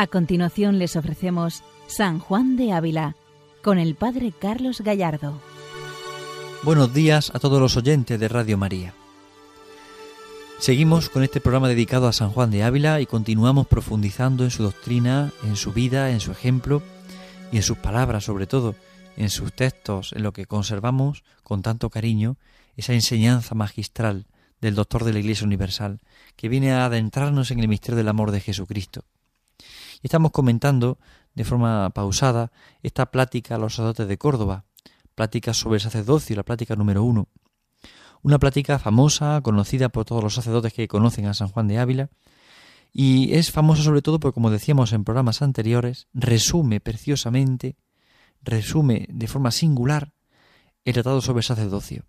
A 0.00 0.06
continuación 0.06 0.78
les 0.78 0.96
ofrecemos 0.96 1.62
San 1.86 2.20
Juan 2.20 2.56
de 2.56 2.72
Ávila 2.72 3.16
con 3.62 3.78
el 3.78 3.96
Padre 3.96 4.32
Carlos 4.32 4.80
Gallardo. 4.80 5.38
Buenos 6.62 6.94
días 6.94 7.30
a 7.34 7.38
todos 7.38 7.60
los 7.60 7.76
oyentes 7.76 8.18
de 8.18 8.26
Radio 8.26 8.56
María. 8.56 8.94
Seguimos 10.58 11.10
con 11.10 11.22
este 11.22 11.42
programa 11.42 11.68
dedicado 11.68 12.08
a 12.08 12.14
San 12.14 12.30
Juan 12.30 12.50
de 12.50 12.62
Ávila 12.62 13.02
y 13.02 13.04
continuamos 13.04 13.66
profundizando 13.66 14.42
en 14.44 14.50
su 14.50 14.62
doctrina, 14.62 15.34
en 15.42 15.56
su 15.56 15.70
vida, 15.74 16.10
en 16.10 16.20
su 16.20 16.32
ejemplo 16.32 16.82
y 17.52 17.58
en 17.58 17.62
sus 17.62 17.76
palabras 17.76 18.24
sobre 18.24 18.46
todo, 18.46 18.76
en 19.18 19.28
sus 19.28 19.52
textos, 19.52 20.14
en 20.14 20.22
lo 20.22 20.32
que 20.32 20.46
conservamos 20.46 21.24
con 21.42 21.60
tanto 21.60 21.90
cariño, 21.90 22.38
esa 22.74 22.94
enseñanza 22.94 23.54
magistral 23.54 24.24
del 24.62 24.76
doctor 24.76 25.04
de 25.04 25.12
la 25.12 25.18
Iglesia 25.18 25.44
Universal, 25.44 26.00
que 26.36 26.48
viene 26.48 26.72
a 26.72 26.86
adentrarnos 26.86 27.50
en 27.50 27.60
el 27.60 27.68
misterio 27.68 27.98
del 27.98 28.08
amor 28.08 28.30
de 28.30 28.40
Jesucristo. 28.40 29.04
Estamos 30.02 30.30
comentando 30.32 30.98
de 31.34 31.44
forma 31.44 31.90
pausada 31.90 32.52
esta 32.82 33.10
plática 33.10 33.56
a 33.56 33.58
los 33.58 33.74
sacerdotes 33.74 34.08
de 34.08 34.16
Córdoba, 34.16 34.64
plática 35.14 35.52
sobre 35.52 35.76
el 35.76 35.82
sacerdocio, 35.82 36.36
la 36.36 36.42
plática 36.42 36.74
número 36.74 37.04
uno. 37.04 37.28
Una 38.22 38.38
plática 38.38 38.78
famosa, 38.78 39.40
conocida 39.42 39.90
por 39.90 40.06
todos 40.06 40.22
los 40.22 40.34
sacerdotes 40.34 40.72
que 40.72 40.88
conocen 40.88 41.26
a 41.26 41.34
San 41.34 41.48
Juan 41.48 41.68
de 41.68 41.78
Ávila, 41.78 42.10
y 42.92 43.34
es 43.34 43.50
famosa 43.50 43.82
sobre 43.82 44.02
todo 44.02 44.18
porque, 44.18 44.34
como 44.34 44.50
decíamos 44.50 44.92
en 44.92 45.04
programas 45.04 45.42
anteriores, 45.42 46.08
resume 46.14 46.80
preciosamente, 46.80 47.76
resume 48.42 49.06
de 49.10 49.28
forma 49.28 49.50
singular 49.50 50.12
el 50.84 50.94
tratado 50.94 51.20
sobre 51.20 51.40
el 51.40 51.44
sacerdocio. 51.44 52.06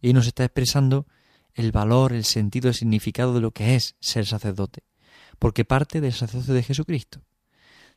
Y 0.00 0.08
ahí 0.08 0.12
nos 0.12 0.26
está 0.26 0.44
expresando 0.44 1.06
el 1.54 1.72
valor, 1.72 2.12
el 2.12 2.24
sentido, 2.24 2.68
el 2.68 2.74
significado 2.74 3.32
de 3.32 3.40
lo 3.40 3.50
que 3.50 3.74
es 3.74 3.96
ser 4.00 4.26
sacerdote 4.26 4.84
porque 5.44 5.66
parte 5.66 6.00
del 6.00 6.14
sacerdocio 6.14 6.54
de 6.54 6.62
Jesucristo. 6.62 7.20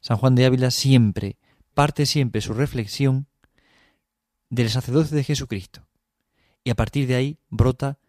San 0.01 0.17
Juan 0.17 0.35
de 0.35 0.45
Ávila 0.45 0.69
siempre, 0.69 1.37
parte 1.73 2.05
siempre 2.05 2.41
su 2.41 2.53
reflexión 2.53 3.27
del 4.49 4.69
sacerdocio 4.69 5.15
de 5.15 5.23
Jesucristo. 5.23 5.87
Y 6.65 6.71
a 6.71 6.75
partir 6.75 7.07
de 7.07 7.15
ahí 7.15 7.39
brota 7.47 7.99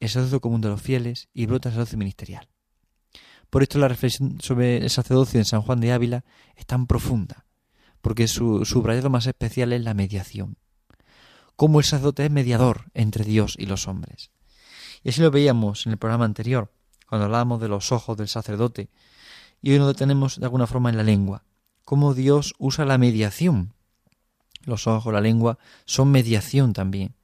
el 0.00 0.08
sacerdocio 0.08 0.40
común 0.40 0.62
de 0.62 0.70
los 0.70 0.82
fieles 0.82 1.28
y 1.32 1.46
brota 1.46 1.68
el 1.68 1.74
sacerdocio 1.74 1.98
ministerial. 1.98 2.48
Por 3.50 3.62
esto 3.62 3.78
la 3.78 3.86
reflexión 3.86 4.40
sobre 4.40 4.78
el 4.78 4.90
sacerdocio 4.90 5.38
en 5.38 5.44
San 5.44 5.62
Juan 5.62 5.78
de 5.78 5.92
Ávila 5.92 6.24
es 6.56 6.66
tan 6.66 6.88
profunda, 6.88 7.46
porque 8.00 8.26
su 8.26 8.64
subrayado 8.64 9.10
más 9.10 9.28
especial 9.28 9.72
es 9.72 9.82
la 9.82 9.94
mediación. 9.94 10.56
Cómo 11.54 11.78
el 11.78 11.84
sacerdote 11.84 12.24
es 12.24 12.32
mediador 12.32 12.86
entre 12.94 13.24
Dios 13.24 13.54
y 13.56 13.66
los 13.66 13.86
hombres. 13.86 14.32
Y 15.04 15.10
así 15.10 15.20
lo 15.20 15.30
veíamos 15.30 15.86
en 15.86 15.92
el 15.92 15.98
programa 15.98 16.24
anterior 16.24 16.72
cuando 17.12 17.26
hablamos 17.26 17.60
de 17.60 17.68
los 17.68 17.92
ojos 17.92 18.16
del 18.16 18.26
sacerdote, 18.26 18.88
y 19.60 19.70
hoy 19.72 19.78
nos 19.78 19.88
detenemos 19.88 20.40
de 20.40 20.46
alguna 20.46 20.66
forma 20.66 20.88
en 20.88 20.96
la 20.96 21.02
lengua, 21.02 21.44
cómo 21.84 22.14
Dios 22.14 22.54
usa 22.56 22.86
la 22.86 22.96
mediación. 22.96 23.74
Los 24.64 24.86
ojos, 24.86 25.12
la 25.12 25.20
lengua, 25.20 25.58
son 25.84 26.10
mediación 26.10 26.72
también. 26.72 27.14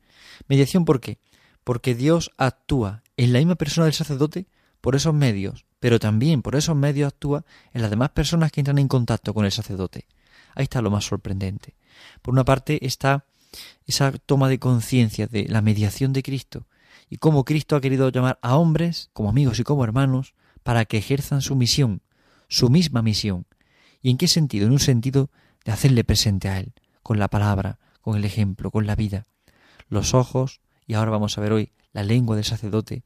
¿Mediación 0.47 0.85
por 0.85 1.01
qué? 1.01 1.21
Porque 1.65 1.95
Dios 1.95 2.33
actúa 2.37 3.03
en 3.17 3.33
la 3.33 3.39
misma 3.39 3.55
persona 3.55 3.87
del 3.87 3.95
sacerdote 3.95 4.45
por 4.83 4.95
esos 4.95 5.15
medios, 5.15 5.65
pero 5.81 5.99
también 5.99 6.43
por 6.43 6.55
esos 6.55 6.77
medios 6.77 7.09
actúa 7.09 7.47
en 7.73 7.81
las 7.81 7.89
demás 7.89 8.11
personas 8.11 8.53
que 8.53 8.61
entran 8.61 8.77
en 8.77 8.89
contacto 8.89 9.33
con 9.33 9.47
el 9.47 9.53
sacerdote. 9.53 10.05
Ahí 10.55 10.65
está 10.65 10.83
lo 10.83 10.91
más 10.91 11.07
sorprendente. 11.07 11.77
Por 12.21 12.35
una 12.35 12.45
parte 12.45 12.85
está 12.85 13.25
esa 13.87 14.13
toma 14.13 14.51
de 14.51 14.59
conciencia 14.59 15.29
de 15.29 15.47
la 15.49 15.63
mediación 15.63 16.13
de 16.13 16.23
Cristo, 16.23 16.67
y 17.11 17.19
cómo 17.19 17.45
Cristo 17.45 17.77
ha 17.77 17.81
querido 17.81 18.11
llamar 18.11 18.39
a 18.43 18.57
hombres, 18.57 19.11
como 19.13 19.31
amigos 19.31 19.59
y 19.59 19.65
como 19.65 19.85
hermanos, 19.85 20.35
para 20.63 20.85
que 20.85 20.99
ejerzan 20.99 21.41
su 21.41 21.57
misión, 21.57 22.03
su 22.49 22.69
misma 22.69 23.03
misión. 23.03 23.47
¿Y 24.03 24.11
en 24.11 24.19
qué 24.19 24.29
sentido? 24.29 24.67
En 24.67 24.73
un 24.73 24.79
sentido 24.79 25.31
de 25.65 25.73
hacerle 25.73 26.05
presente 26.05 26.49
a 26.49 26.59
Él, 26.61 26.75
con 27.03 27.19
la 27.19 27.29
palabra, 27.29 27.79
con 28.01 28.17
el 28.17 28.25
ejemplo, 28.25 28.71
con 28.71 28.87
la 28.87 28.95
vida. 28.95 29.25
Los 29.89 30.15
ojos, 30.15 30.61
y 30.87 30.95
ahora 30.95 31.11
vamos 31.11 31.37
a 31.39 31.41
ver 31.41 31.53
hoy 31.53 31.73
la 31.93 32.03
lengua 32.03 32.37
del 32.37 32.45
sacerdote, 32.45 33.05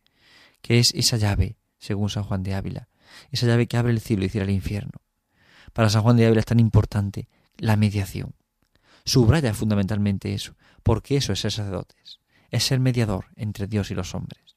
que 0.61 0.79
es 0.79 0.93
esa 0.95 1.17
llave, 1.17 1.57
según 1.79 2.11
San 2.11 2.25
Juan 2.25 2.43
de 2.43 2.55
Ávila, 2.55 2.89
esa 3.31 3.47
llave 3.47 3.67
que 3.67 3.77
abre 3.77 3.93
el 3.93 4.01
cielo 4.01 4.25
y 4.25 4.29
cierra 4.29 4.47
el 4.47 4.55
infierno. 4.55 5.01
Para 5.73 5.91
San 5.91 6.03
Juan 6.03 6.17
de 6.17 6.27
Ávila 6.27 6.41
es 6.41 6.47
tan 6.47 6.61
importante 6.61 7.29
la 7.57 7.77
mediación. 7.77 8.35
Subraya 9.05 9.55
fundamentalmente 9.55 10.35
eso, 10.35 10.55
porque 10.83 11.17
eso 11.17 11.33
es 11.33 11.41
ser 11.41 11.53
sacerdotes 11.53 12.22
es 12.53 12.65
ser 12.65 12.79
mediador 12.79 13.27
entre 13.35 13.67
Dios 13.67 13.91
y 13.91 13.95
los 13.95 14.15
hombres. 14.15 14.57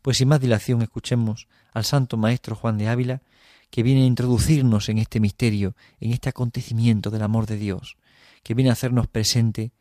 Pues 0.00 0.18
sin 0.18 0.28
más 0.28 0.40
dilación 0.40 0.80
escuchemos 0.82 1.48
al 1.74 1.84
Santo 1.84 2.16
Maestro 2.16 2.54
Juan 2.54 2.78
de 2.78 2.88
Ávila, 2.88 3.22
que 3.70 3.82
viene 3.82 4.02
a 4.02 4.06
introducirnos 4.06 4.88
en 4.88 4.98
este 4.98 5.18
misterio, 5.18 5.74
en 6.00 6.12
este 6.12 6.28
acontecimiento 6.28 7.10
del 7.10 7.22
amor 7.22 7.46
de 7.46 7.56
Dios, 7.56 7.96
que 8.44 8.54
viene 8.54 8.70
a 8.70 8.74
hacernos 8.74 9.08
presente 9.08 9.72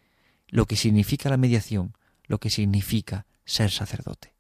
lo 0.47 0.65
que 0.65 0.75
significa 0.75 1.29
la 1.29 1.37
mediación, 1.37 1.95
lo 2.23 2.39
que 2.39 2.49
significa 2.49 3.27
ser 3.45 3.69
sacerdote. 3.69 4.33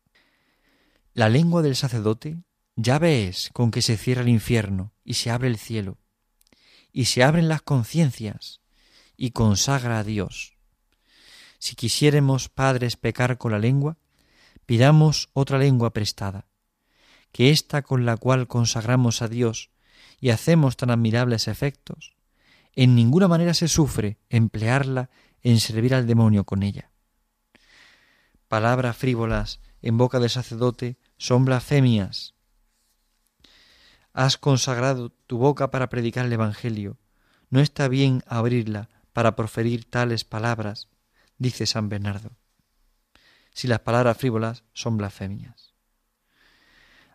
La 1.13 1.29
lengua 1.29 1.61
del 1.61 1.75
sacerdote 1.75 2.37
llave 2.75 3.27
es 3.27 3.51
con 3.53 3.69
que 3.69 3.83
se 3.83 3.95
cierra 3.95 4.23
el 4.23 4.29
infierno 4.29 4.91
y 5.03 5.13
se 5.13 5.29
abre 5.29 5.47
el 5.47 5.57
cielo, 5.57 5.99
y 6.91 7.05
se 7.05 7.23
abren 7.23 7.47
las 7.47 7.61
conciencias 7.61 8.61
y 9.15 9.31
consagra 9.31 9.99
a 9.99 10.03
Dios 10.03 10.54
si 11.59 11.75
quisiéremos, 11.75 12.49
padres, 12.49 12.97
pecar 12.97 13.37
con 13.37 13.51
la 13.51 13.59
lengua, 13.59 13.97
pidamos 14.65 15.29
otra 15.33 15.57
lengua 15.57 15.93
prestada, 15.93 16.47
que 17.31 17.51
ésta 17.51 17.81
con 17.81 18.05
la 18.05 18.17
cual 18.17 18.47
consagramos 18.47 19.21
a 19.21 19.27
Dios 19.27 19.69
y 20.19 20.29
hacemos 20.29 20.77
tan 20.77 20.89
admirables 20.89 21.47
efectos, 21.47 22.15
en 22.73 22.95
ninguna 22.95 23.27
manera 23.27 23.53
se 23.53 23.67
sufre 23.67 24.17
emplearla 24.29 25.09
en 25.41 25.59
servir 25.59 25.93
al 25.93 26.07
demonio 26.07 26.43
con 26.43 26.63
ella. 26.63 26.91
Palabras 28.47 28.97
frívolas 28.97 29.59
en 29.81 29.97
boca 29.97 30.19
del 30.19 30.29
sacerdote 30.29 30.97
son 31.17 31.45
blasfemias. 31.45 32.33
Has 34.13 34.37
consagrado 34.37 35.09
tu 35.09 35.37
boca 35.37 35.71
para 35.71 35.89
predicar 35.89 36.25
el 36.25 36.33
Evangelio. 36.33 36.97
No 37.49 37.59
está 37.59 37.87
bien 37.87 38.23
abrirla 38.27 38.89
para 39.13 39.35
proferir 39.35 39.89
tales 39.89 40.23
palabras 40.23 40.89
dice 41.37 41.65
San 41.65 41.89
Bernardo, 41.89 42.31
si 43.53 43.67
las 43.67 43.79
palabras 43.79 44.17
frívolas 44.17 44.63
son 44.73 44.97
blasfemias. 44.97 45.73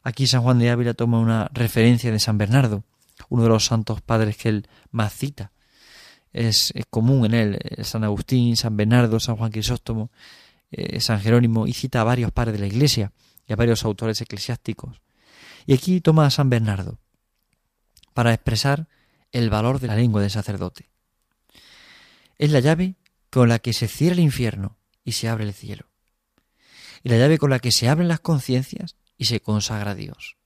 Aquí 0.02 0.26
San 0.26 0.42
Juan 0.42 0.58
de 0.58 0.70
Ávila 0.70 0.94
toma 0.94 1.18
una 1.18 1.50
referencia 1.52 2.10
de 2.10 2.18
San 2.18 2.38
Bernardo, 2.38 2.84
uno 3.28 3.42
de 3.42 3.50
los 3.50 3.66
santos 3.66 4.00
padres 4.00 4.36
que 4.36 4.48
él 4.48 4.68
más 4.90 5.14
cita. 5.14 5.52
Es, 6.32 6.72
común 6.88 7.26
en 7.26 7.34
él 7.34 7.58
eh, 7.60 7.84
San 7.84 8.04
Agustín, 8.04 8.56
San 8.56 8.76
Bernardo, 8.76 9.20
San 9.20 9.36
Juan 9.36 9.50
Crisóstomo, 9.50 10.10
eh, 10.70 11.00
San 11.00 11.20
Jerónimo, 11.20 11.66
y 11.66 11.72
cita 11.72 12.00
a 12.00 12.04
varios 12.04 12.32
padres 12.32 12.54
de 12.54 12.60
la 12.60 12.66
Iglesia 12.66 13.12
y 13.46 13.52
a 13.52 13.56
varios 13.56 13.84
autores 13.84 14.20
eclesiásticos. 14.20 15.02
Y 15.66 15.74
aquí 15.74 16.00
toma 16.00 16.26
a 16.26 16.30
San 16.30 16.48
Bernardo 16.48 16.98
para 18.14 18.32
expresar 18.32 18.88
el 19.32 19.50
valor 19.50 19.80
de 19.80 19.88
la 19.88 19.96
lengua 19.96 20.22
del 20.22 20.30
sacerdote. 20.30 20.88
Es 22.38 22.50
la 22.50 22.60
llave 22.60 22.94
con 23.30 23.48
la 23.48 23.58
que 23.58 23.72
se 23.72 23.88
cierra 23.88 24.14
el 24.14 24.20
infierno 24.20 24.76
y 25.04 25.12
se 25.12 25.28
abre 25.28 25.44
el 25.44 25.54
cielo. 25.54 25.86
Y 27.02 27.08
la 27.08 27.16
llave 27.16 27.38
con 27.38 27.50
la 27.50 27.60
que 27.60 27.72
se 27.72 27.88
abren 27.88 28.08
las 28.08 28.20
conciencias 28.20 28.96
y 29.16 29.26
se 29.26 29.40
consagra 29.40 29.92
a 29.92 29.94
Dios. 29.94 30.36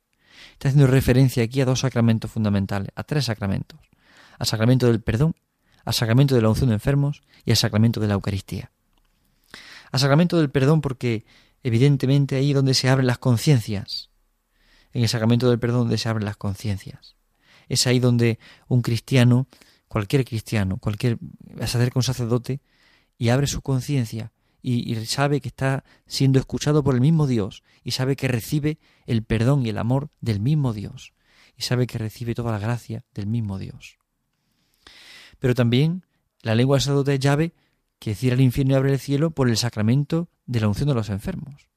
Está 0.53 0.69
haciendo 0.69 0.87
referencia 0.87 1.43
aquí 1.43 1.61
a 1.61 1.65
dos 1.65 1.81
sacramentos 1.81 2.31
fundamentales, 2.31 2.91
a 2.95 3.03
tres 3.03 3.25
sacramentos. 3.25 3.81
Al 4.39 4.47
sacramento 4.47 4.87
del 4.87 5.01
perdón, 5.01 5.35
al 5.85 5.95
sacramento 5.95 6.35
de 6.35 6.43
la 6.43 6.49
unción 6.49 6.69
de 6.69 6.75
enfermos 6.75 7.23
y 7.45 7.51
al 7.51 7.57
sacramento 7.57 8.01
de 8.01 8.09
la 8.09 8.15
Eucaristía. 8.15 8.71
Al 9.91 10.01
sacramento 10.01 10.39
del 10.39 10.51
perdón 10.51 10.81
porque 10.81 11.25
evidentemente 11.63 12.37
ahí 12.37 12.53
donde 12.53 12.75
se 12.75 12.89
abren 12.89 13.07
las 13.07 13.19
conciencias. 13.19 14.11
En 14.93 15.03
el 15.03 15.09
sacramento 15.09 15.49
del 15.49 15.59
perdón 15.59 15.83
donde 15.83 15.99
se 15.99 16.09
abren 16.09 16.25
las 16.25 16.37
conciencias. 16.37 17.17
Es 17.69 17.87
ahí 17.87 17.99
donde 17.99 18.39
un 18.69 18.83
cristiano, 18.83 19.47
cualquier 19.95 20.25
cristiano, 20.25 20.79
cualquier 20.79 21.19
se 21.59 21.63
acerca 21.63 22.01
un 22.01 22.03
sacerdote 22.03 22.61
y 23.17 23.29
abre 23.29 23.47
su 23.47 23.63
conciencia 23.63 24.33
y, 24.61 24.93
sabe 25.07 25.41
que 25.41 25.47
está 25.47 25.85
siendo 26.05 26.41
escuchado 26.41 26.83
por 26.83 26.97
el 26.97 27.01
mismo 27.01 27.29
Dios 27.29 27.63
y 27.85 27.93
sabe 27.93 28.17
que 28.17 28.27
recibe 28.27 28.81
el 29.07 29.23
perdón 29.23 29.65
y 29.65 29.69
el 29.69 29.79
amor 29.79 30.11
del 30.21 30.41
mismo 30.41 30.73
Dios 30.73 31.15
y 31.57 31.63
sabe 31.63 31.87
que 31.87 31.99
recibe 31.99 32.35
toda 32.35 32.51
la 32.51 32.59
gracia 32.59 33.05
del 33.15 33.29
mismo 33.29 33.57
Dios. 33.61 33.99
Pero 35.39 35.55
también 35.55 36.05
la 36.43 36.57
lengua 36.57 36.75
del 36.75 36.83
sacerdote 36.83 37.15
es 37.15 37.21
llave 37.21 37.55
que 38.01 38.17
cierra 38.17 38.35
el 38.35 38.41
infierno 38.41 38.73
y 38.73 38.77
abre 38.77 38.93
el 38.95 38.99
cielo 38.99 39.31
por 39.31 39.49
el 39.49 39.57
sacramento 39.57 40.29
de 40.45 40.59
la 40.59 40.67
unción 40.67 40.89
de 40.89 40.95
los 40.97 41.09
enfermos. 41.09 41.69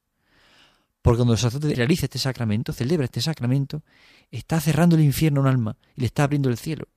Porque 1.02 1.18
cuando 1.18 1.34
el 1.34 1.38
sacerdote 1.38 1.72
realiza 1.72 2.06
este 2.06 2.18
sacramento, 2.18 2.72
celebra 2.72 3.04
este 3.04 3.20
sacramento, 3.20 3.84
está 4.32 4.60
cerrando 4.60 4.96
el 4.96 5.02
infierno 5.02 5.38
a 5.38 5.42
un 5.44 5.48
alma 5.50 5.76
y 5.94 6.00
le 6.00 6.06
está 6.08 6.24
abriendo 6.24 6.48
el 6.48 6.58
cielo. 6.58 6.88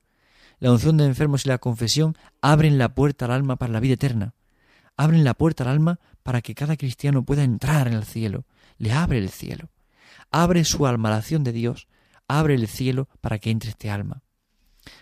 La 0.61 0.71
unción 0.71 0.95
de 0.95 1.05
enfermos 1.05 1.43
y 1.43 1.49
la 1.49 1.57
confesión 1.57 2.15
abren 2.39 2.77
la 2.77 2.93
puerta 2.93 3.25
al 3.25 3.31
alma 3.31 3.55
para 3.55 3.73
la 3.73 3.79
vida 3.79 3.95
eterna. 3.95 4.35
Abren 4.95 5.23
la 5.23 5.33
puerta 5.33 5.63
al 5.63 5.71
alma 5.71 5.99
para 6.21 6.41
que 6.41 6.53
cada 6.53 6.77
cristiano 6.77 7.25
pueda 7.25 7.43
entrar 7.43 7.87
en 7.87 7.95
el 7.95 8.05
cielo. 8.05 8.45
Le 8.77 8.91
abre 8.93 9.17
el 9.17 9.31
cielo. 9.31 9.71
Abre 10.29 10.63
su 10.63 10.85
alma 10.85 11.09
a 11.09 11.13
la 11.13 11.17
acción 11.17 11.43
de 11.43 11.51
Dios, 11.51 11.87
abre 12.27 12.53
el 12.53 12.67
cielo 12.67 13.09
para 13.21 13.39
que 13.39 13.49
entre 13.49 13.71
este 13.71 13.89
alma. 13.89 14.21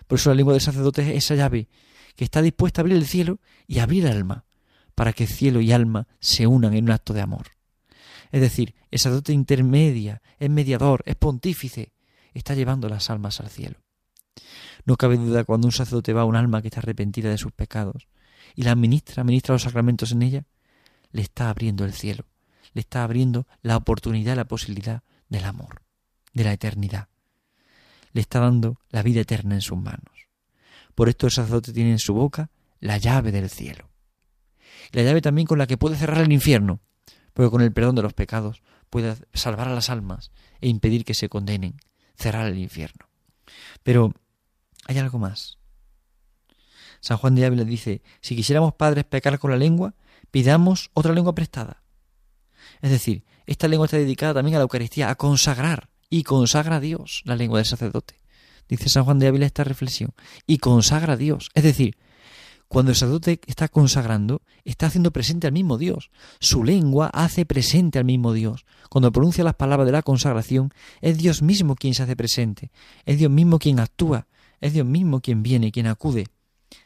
Por 0.08 0.18
eso 0.18 0.30
la 0.30 0.36
lengua 0.36 0.54
del 0.54 0.62
sacerdote 0.62 1.02
es 1.02 1.26
esa 1.26 1.36
llave 1.36 1.68
que 2.16 2.24
está 2.24 2.42
dispuesta 2.42 2.80
a 2.80 2.84
abrir 2.84 2.96
el 2.96 3.06
cielo 3.06 3.42
y 3.68 3.80
abrir 3.80 4.06
el 4.06 4.14
alma, 4.14 4.46
para 4.96 5.12
que 5.12 5.28
cielo 5.28 5.60
y 5.60 5.74
alma 5.74 6.08
se 6.22 6.48
unan 6.48 6.74
en 6.74 6.86
un 6.86 6.92
acto 6.92 7.14
de 7.14 7.22
amor. 7.22 7.48
Es 8.32 8.40
decir, 8.40 8.76
el 8.92 9.00
sacerdote 9.00 9.34
intermedia, 9.34 10.22
es 10.38 10.50
mediador, 10.50 11.04
es 11.06 11.18
pontífice, 11.18 11.92
está 12.34 12.56
llevando 12.56 12.88
las 12.88 13.10
almas 13.10 13.42
al 13.42 13.50
cielo. 13.50 13.82
No 14.90 14.98
cabe 14.98 15.18
duda 15.18 15.44
cuando 15.44 15.68
un 15.68 15.72
sacerdote 15.72 16.14
va 16.14 16.22
a 16.22 16.26
un 16.26 16.36
alma 16.36 16.64
que 16.64 16.70
está 16.70 16.80
arrepentida 16.80 17.30
de 17.30 17.38
sus 17.38 17.52
pecados 17.52 18.08
y 18.56 18.64
la 18.64 18.72
administra, 18.72 19.22
administra 19.22 19.54
los 19.54 19.62
sacramentos 19.62 20.12
en 20.14 20.24
ella, 20.24 20.48
le 21.12 21.22
está 21.22 21.52
abriendo 21.52 21.86
el 21.86 21.94
cielo, 21.94 22.26
le 22.74 22.82
está 22.82 23.04
abriendo 23.04 23.46
la 23.62 23.78
oportunidad, 23.78 24.36
la 24.36 24.48
posibilidad 24.48 25.04
del 25.28 25.46
amor, 25.46 25.84
de 26.34 26.44
la 26.44 26.54
eternidad. 26.54 27.08
Le 28.14 28.22
está 28.22 28.40
dando 28.40 28.80
la 28.90 29.04
vida 29.04 29.22
eterna 29.22 29.54
en 29.54 29.62
sus 29.62 29.78
manos. 29.78 30.28
Por 30.96 31.08
esto 31.08 31.28
el 31.28 31.34
sacerdote 31.34 31.72
tiene 31.72 31.92
en 31.92 32.00
su 32.00 32.16
boca 32.16 32.50
la 32.80 32.98
llave 32.98 33.32
del 33.32 33.52
cielo. 33.52 33.92
La 34.92 35.04
llave 35.04 35.22
también 35.22 35.46
con 35.46 35.60
la 35.60 35.68
que 35.68 35.78
puede 35.78 35.98
cerrar 35.98 36.24
el 36.24 36.34
infierno, 36.34 36.80
porque 37.34 37.52
con 37.52 37.62
el 37.62 37.74
perdón 37.74 37.94
de 37.94 38.02
los 38.02 38.16
pecados 38.16 38.64
puede 38.90 39.16
salvar 39.36 39.68
a 39.68 39.76
las 39.76 39.92
almas 39.92 40.32
e 40.62 40.68
impedir 40.68 41.06
que 41.06 41.14
se 41.14 41.30
condenen, 41.30 41.78
cerrar 42.16 42.48
el 42.48 42.58
infierno. 42.58 43.08
Pero 43.84 44.16
hay 44.90 44.98
algo 44.98 45.20
más. 45.20 45.60
San 47.00 47.18
Juan 47.18 47.36
de 47.36 47.46
Ávila 47.46 47.64
dice, 47.64 48.02
si 48.22 48.36
quisiéramos 48.36 48.74
padres 48.74 49.06
pecar 49.06 49.38
con 49.38 49.52
la 49.52 49.58
lengua, 49.58 49.94
pidamos 50.32 50.90
otra 50.96 51.14
lengua 51.14 51.36
prestada. 51.36 51.84
Es 52.82 52.90
decir, 52.90 53.24
esta 53.46 53.68
lengua 53.68 53.86
está 53.86 53.98
dedicada 53.98 54.34
también 54.34 54.56
a 54.56 54.58
la 54.58 54.64
Eucaristía, 54.64 55.12
a 55.12 55.16
consagrar, 55.16 55.90
y 56.10 56.24
consagra 56.24 56.78
a 56.78 56.80
Dios 56.80 57.22
la 57.26 57.36
lengua 57.36 57.60
del 57.60 57.68
sacerdote. 57.68 58.16
Dice 58.68 58.90
San 58.90 59.06
Juan 59.06 59.20
de 59.20 59.28
Ávila 59.28 59.46
esta 59.46 59.64
reflexión, 59.64 60.12
y 60.48 60.58
consagra 60.58 61.14
a 61.14 61.18
Dios. 61.18 61.52
Es 61.54 61.64
decir, 61.64 61.96
cuando 62.68 62.90
el 62.90 62.96
sacerdote 62.96 63.42
está 63.46 63.68
consagrando, 63.68 64.42
está 64.64 64.88
haciendo 64.88 65.12
presente 65.12 65.46
al 65.46 65.54
mismo 65.54 65.78
Dios. 65.78 66.10
Su 66.40 66.64
lengua 66.64 67.12
hace 67.14 67.46
presente 67.46 68.00
al 68.00 68.06
mismo 68.06 68.34
Dios. 68.34 68.66
Cuando 68.90 69.12
pronuncia 69.12 69.44
las 69.44 69.56
palabras 69.56 69.86
de 69.86 69.92
la 69.92 70.02
consagración, 70.02 70.74
es 71.02 71.20
Dios 71.20 71.44
mismo 71.44 71.76
quien 71.76 71.94
se 71.94 72.02
hace 72.02 72.16
presente. 72.16 72.72
Es 73.06 73.20
Dios 73.20 73.30
mismo 73.32 73.60
quien 73.60 73.80
actúa. 73.80 74.26
Es 74.62 74.74
Dios 74.74 74.86
mismo 74.86 75.22
quien 75.22 75.44
viene, 75.44 75.72
quien 75.72 75.88
acude. 75.88 76.28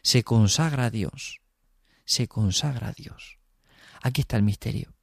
Se 0.01 0.23
consagra 0.23 0.85
a 0.85 0.89
Dios. 0.89 1.41
Se 2.05 2.27
consagra 2.27 2.89
a 2.89 2.93
Dios. 2.93 3.37
Aquí 4.01 4.21
está 4.21 4.37
el 4.37 4.43
misterio. 4.43 4.93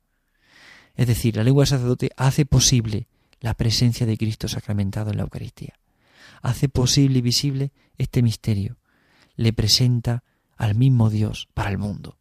Es 0.95 1.07
decir, 1.07 1.37
la 1.37 1.45
lengua 1.45 1.63
del 1.63 1.69
sacerdote 1.69 2.11
hace 2.17 2.45
posible 2.45 3.09
la 3.41 3.55
presencia 3.55 4.07
de 4.07 4.19
Cristo 4.19 4.49
sacramentado 4.49 5.11
en 5.11 5.17
la 5.17 5.23
Eucaristía. 5.23 5.79
Hace 6.43 6.69
posible 6.69 7.19
y 7.19 7.23
visible 7.23 7.73
este 7.97 8.23
misterio. 8.23 8.79
Le 9.35 9.53
presenta 9.53 10.25
al 10.57 10.75
mismo 10.75 11.09
Dios 11.09 11.49
para 11.55 11.71
el 11.71 11.79
mundo. 11.79 12.19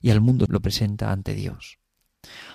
Y 0.00 0.10
al 0.10 0.20
mundo 0.20 0.46
lo 0.48 0.60
presenta 0.60 1.12
ante 1.12 1.34
Dios. 1.34 1.78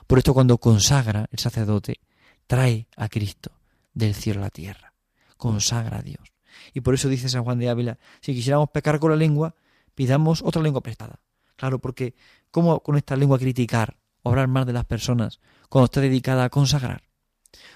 Por 0.07 0.17
esto 0.17 0.33
cuando 0.33 0.57
consagra 0.57 1.27
el 1.31 1.39
sacerdote, 1.39 1.99
trae 2.47 2.87
a 2.95 3.09
Cristo 3.09 3.51
del 3.93 4.15
cielo 4.15 4.41
a 4.41 4.45
la 4.45 4.49
tierra. 4.49 4.93
Consagra 5.37 5.99
a 5.99 6.01
Dios. 6.01 6.32
Y 6.73 6.81
por 6.81 6.93
eso 6.93 7.09
dice 7.09 7.29
San 7.29 7.43
Juan 7.43 7.59
de 7.59 7.69
Ávila, 7.69 7.99
si 8.21 8.33
quisiéramos 8.33 8.69
pecar 8.69 8.99
con 8.99 9.11
la 9.11 9.17
lengua, 9.17 9.55
pidamos 9.95 10.41
otra 10.43 10.61
lengua 10.61 10.81
prestada. 10.81 11.19
Claro, 11.55 11.79
porque 11.79 12.15
¿cómo 12.51 12.81
con 12.81 12.97
esta 12.97 13.15
lengua 13.15 13.39
criticar 13.39 13.97
o 14.21 14.29
hablar 14.29 14.47
mal 14.47 14.65
de 14.65 14.73
las 14.73 14.85
personas 14.85 15.39
cuando 15.69 15.85
está 15.85 16.01
dedicada 16.01 16.43
a 16.43 16.49
consagrar? 16.49 17.03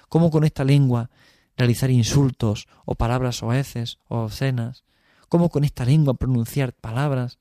¿Cómo 0.08 0.30
con 0.30 0.44
esta 0.44 0.64
lengua 0.64 1.10
realizar 1.56 1.90
insultos 1.90 2.68
o 2.84 2.94
palabras 2.94 3.42
oeces 3.42 3.98
o 4.08 4.18
obscenas 4.24 4.84
¿Cómo 5.28 5.50
con 5.50 5.64
esta 5.64 5.84
lengua 5.84 6.14
pronunciar 6.14 6.72
palabras 6.72 7.38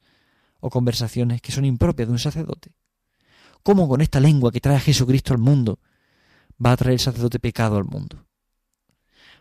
o 0.60 0.70
conversaciones 0.70 1.42
que 1.42 1.52
son 1.52 1.66
impropias 1.66 2.08
de 2.08 2.12
un 2.12 2.20
sacerdote? 2.20 2.72
¿Cómo 3.64 3.88
con 3.88 4.02
esta 4.02 4.20
lengua 4.20 4.52
que 4.52 4.60
trae 4.60 4.76
a 4.76 4.82
Jesucristo 4.82 5.34
al 5.34 5.40
mundo 5.40 5.80
va 6.64 6.74
a 6.74 6.78
traer 6.78 6.94
el 6.94 7.00
sacerdote 7.00 7.40
pecado 7.40 7.78
al 7.78 7.86
mundo? 7.86 8.27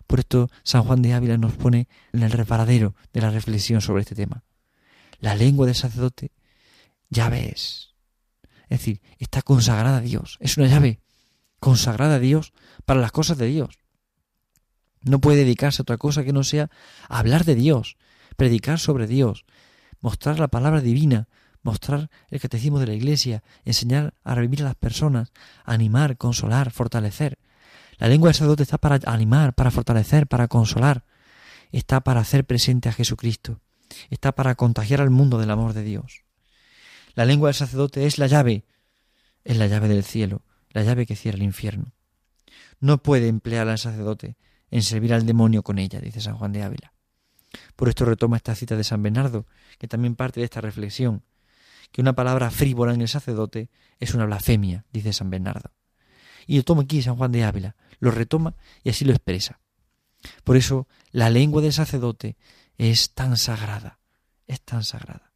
Por 0.07 0.21
esto 0.21 0.49
San 0.63 0.83
Juan 0.85 1.03
de 1.03 1.15
Ávila 1.15 1.37
nos 1.37 1.55
pone 1.55 1.89
en 2.13 2.23
el 2.23 2.31
reparadero 2.31 2.95
de 3.13 3.21
la 3.21 3.31
reflexión 3.31 3.81
sobre 3.81 4.03
este 4.03 4.15
tema. 4.15 4.45
La 5.19 5.35
lengua 5.35 5.67
del 5.67 5.75
sacerdote 5.75 6.33
llave 7.11 7.51
es. 7.51 7.95
Es 8.69 8.81
decir, 8.81 9.01
está 9.19 9.43
consagrada 9.43 9.99
a 9.99 10.01
Dios. 10.01 10.39
Es 10.41 10.57
una 10.57 10.67
llave 10.67 11.01
consagrada 11.61 12.17
a 12.17 12.21
Dios 12.21 12.53
para 12.85 13.01
las 13.01 13.13
cosas 13.13 13.39
de 13.39 13.47
Dios. 13.47 13.79
No 15.03 15.21
puede 15.21 15.39
dedicarse 15.39 15.81
a 15.81 15.85
otra 15.85 15.99
cosa 15.99 16.25
que 16.25 16.33
no 16.33 16.43
sea 16.43 16.71
hablar 17.09 17.45
de 17.45 17.55
Dios, 17.55 17.97
predicar 18.37 18.79
sobre 18.79 19.07
Dios, 19.07 19.45
mostrar 20.01 20.41
la 20.41 20.49
palabra 20.49 20.81
divina, 20.81 21.29
mostrar 21.63 22.11
el 22.29 22.41
catecismo 22.41 22.79
de 22.81 22.87
la 22.87 22.95
Iglesia, 22.95 23.43
enseñar 23.65 24.15
a 24.25 24.35
revivir 24.35 24.63
a 24.63 24.67
las 24.67 24.75
personas, 24.75 25.33
animar, 25.65 26.17
consolar, 26.17 26.71
fortalecer. 26.73 27.39
La 27.99 28.09
lengua 28.09 28.29
del 28.29 28.35
sacerdote 28.35 28.63
está 28.63 28.79
para 28.79 29.01
animar, 29.07 29.55
para 29.55 29.71
fortalecer, 29.71 30.27
para 30.27 30.49
consolar, 30.49 31.05
está 31.73 32.01
para 32.01 32.21
hacer 32.21 32.45
presente 32.45 32.89
a 32.89 32.93
Jesucristo, 32.93 33.61
está 34.11 34.33
para 34.33 34.55
contagiar 34.55 35.01
al 35.01 35.11
mundo 35.11 35.39
del 35.39 35.51
amor 35.51 35.73
de 35.73 35.83
Dios. 35.83 36.25
La 37.15 37.25
lengua 37.25 37.49
del 37.49 37.55
sacerdote 37.55 38.07
es 38.07 38.19
la 38.19 38.27
llave, 38.27 38.65
es 39.45 39.57
la 39.57 39.67
llave 39.67 39.89
del 39.89 40.05
cielo, 40.05 40.43
la 40.71 40.83
llave 40.83 41.07
que 41.07 41.17
cierra 41.17 41.37
el 41.37 41.45
infierno. 41.45 41.93
No 42.81 43.03
puede 43.03 43.29
emplear 43.29 43.69
al 43.69 43.79
sacerdote 43.79 44.37
en 44.71 44.83
servir 44.83 45.15
al 45.15 45.25
demonio 45.25 45.63
con 45.63 45.79
ella, 45.79 46.01
dice 46.01 46.21
San 46.21 46.37
Juan 46.37 46.53
de 46.53 46.63
Ávila. 46.63 46.93
Por 47.75 47.89
esto 47.89 48.05
retoma 48.05 48.37
esta 48.37 48.55
cita 48.55 48.77
de 48.77 48.85
San 48.85 49.03
Bernardo, 49.03 49.47
que 49.79 49.89
también 49.89 50.17
parte 50.17 50.41
de 50.41 50.45
esta 50.45 50.61
reflexión, 50.61 51.23
que 51.93 52.01
una 52.01 52.15
palabra 52.15 52.51
frívola 52.51 52.93
en 52.93 53.01
el 53.01 53.09
sacerdote 53.09 53.71
es 54.01 54.13
una 54.13 54.27
blasfemia, 54.27 54.85
dice 54.93 55.13
San 55.13 55.31
Bernardo. 55.31 55.71
Y 56.47 56.59
lo 56.59 56.65
toma 56.65 56.83
aquí 56.83 57.01
San 57.01 57.17
Juan 57.17 57.33
de 57.33 57.45
Ávila, 57.45 57.77
lo 57.99 58.11
retoma 58.11 58.55
y 58.83 58.91
así 58.91 59.05
lo 59.05 59.13
expresa. 59.13 59.61
Por 60.45 60.57
eso 60.57 60.89
la 61.11 61.31
lengua 61.31 61.63
del 61.63 61.73
sacerdote 61.73 62.37
es 62.79 63.15
tan 63.15 63.37
sagrada, 63.37 64.01
es 64.47 64.61
tan 64.61 64.85
sagrada. 64.85 65.33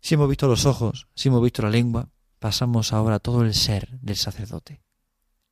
Si 0.00 0.14
hemos 0.14 0.28
visto 0.28 0.46
los 0.46 0.66
ojos, 0.66 1.08
si 1.14 1.28
hemos 1.28 1.42
visto 1.42 1.62
la 1.62 1.70
lengua, 1.70 2.10
pasamos 2.38 2.92
ahora 2.92 3.16
a 3.16 3.20
todo 3.20 3.42
el 3.42 3.54
ser 3.54 3.98
del 4.00 4.16
sacerdote. 4.16 4.82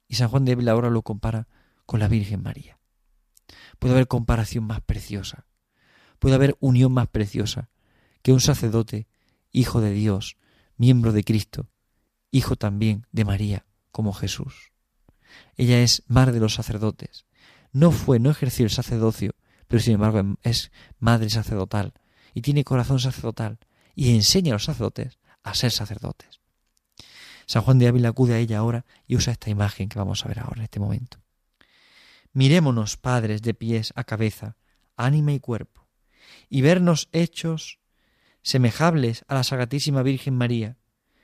Y 0.08 0.16
San 0.16 0.28
Juan 0.28 0.44
de 0.44 0.52
Ávila 0.52 0.72
ahora 0.72 0.90
lo 0.90 1.02
compara 1.02 1.48
con 1.86 2.00
la 2.00 2.08
Virgen 2.08 2.42
María. 2.42 2.78
Puede 3.78 3.94
haber 3.94 4.08
comparación 4.08 4.64
más 4.64 4.82
preciosa, 4.82 5.46
puede 6.18 6.34
haber 6.34 6.56
unión 6.60 6.92
más 6.92 7.08
preciosa 7.08 7.70
que 8.22 8.32
un 8.32 8.40
sacerdote, 8.40 9.08
hijo 9.50 9.80
de 9.80 9.92
Dios, 9.92 10.36
miembro 10.76 11.12
de 11.12 11.24
Cristo, 11.24 11.70
hijo 12.30 12.56
también 12.56 13.06
de 13.10 13.24
María, 13.24 13.66
como 13.90 14.12
Jesús. 14.12 14.71
Ella 15.56 15.82
es 15.82 16.02
madre 16.06 16.32
de 16.32 16.40
los 16.40 16.54
sacerdotes. 16.54 17.26
No 17.72 17.90
fue, 17.90 18.18
no 18.18 18.30
ejerció 18.30 18.64
el 18.64 18.70
sacerdocio, 18.70 19.34
pero 19.66 19.82
sin 19.82 19.94
embargo 19.94 20.36
es 20.42 20.70
madre 20.98 21.30
sacerdotal 21.30 21.94
y 22.34 22.42
tiene 22.42 22.64
corazón 22.64 23.00
sacerdotal 23.00 23.58
y 23.94 24.14
enseña 24.14 24.52
a 24.52 24.56
los 24.56 24.64
sacerdotes 24.64 25.18
a 25.42 25.54
ser 25.54 25.70
sacerdotes. 25.70 26.40
San 27.46 27.62
Juan 27.62 27.78
de 27.78 27.88
Ávila 27.88 28.10
acude 28.10 28.34
a 28.34 28.38
ella 28.38 28.58
ahora 28.58 28.84
y 29.06 29.16
usa 29.16 29.32
esta 29.32 29.50
imagen 29.50 29.88
que 29.88 29.98
vamos 29.98 30.24
a 30.24 30.28
ver 30.28 30.40
ahora 30.40 30.58
en 30.58 30.64
este 30.64 30.80
momento. 30.80 31.18
Mirémonos, 32.32 32.96
padres, 32.96 33.42
de 33.42 33.54
pies 33.54 33.92
a 33.96 34.04
cabeza, 34.04 34.56
ánima 34.96 35.32
y 35.32 35.40
cuerpo, 35.40 35.86
y 36.48 36.62
vernos 36.62 37.08
hechos 37.12 37.80
semejables 38.42 39.24
a 39.28 39.34
la 39.34 39.44
Sagratísima 39.44 40.02
Virgen 40.02 40.36
María, 40.36 40.78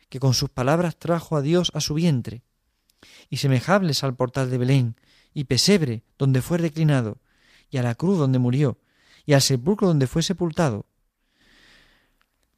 que 0.08 0.20
con 0.20 0.34
sus 0.34 0.50
palabras 0.50 0.98
trajo 0.98 1.36
a 1.36 1.42
Dios 1.42 1.70
a 1.74 1.80
su 1.80 1.94
vientre, 1.94 2.42
y 3.28 3.38
semejables 3.38 4.04
al 4.04 4.16
portal 4.16 4.50
de 4.50 4.58
Belén, 4.58 4.96
y 5.34 5.44
pesebre 5.44 6.02
donde 6.18 6.42
fue 6.42 6.58
reclinado, 6.58 7.20
y 7.70 7.78
a 7.78 7.82
la 7.82 7.94
cruz 7.94 8.18
donde 8.18 8.38
murió, 8.38 8.80
y 9.26 9.34
al 9.34 9.42
sepulcro 9.42 9.88
donde 9.88 10.06
fue 10.06 10.22
sepultado. 10.22 10.86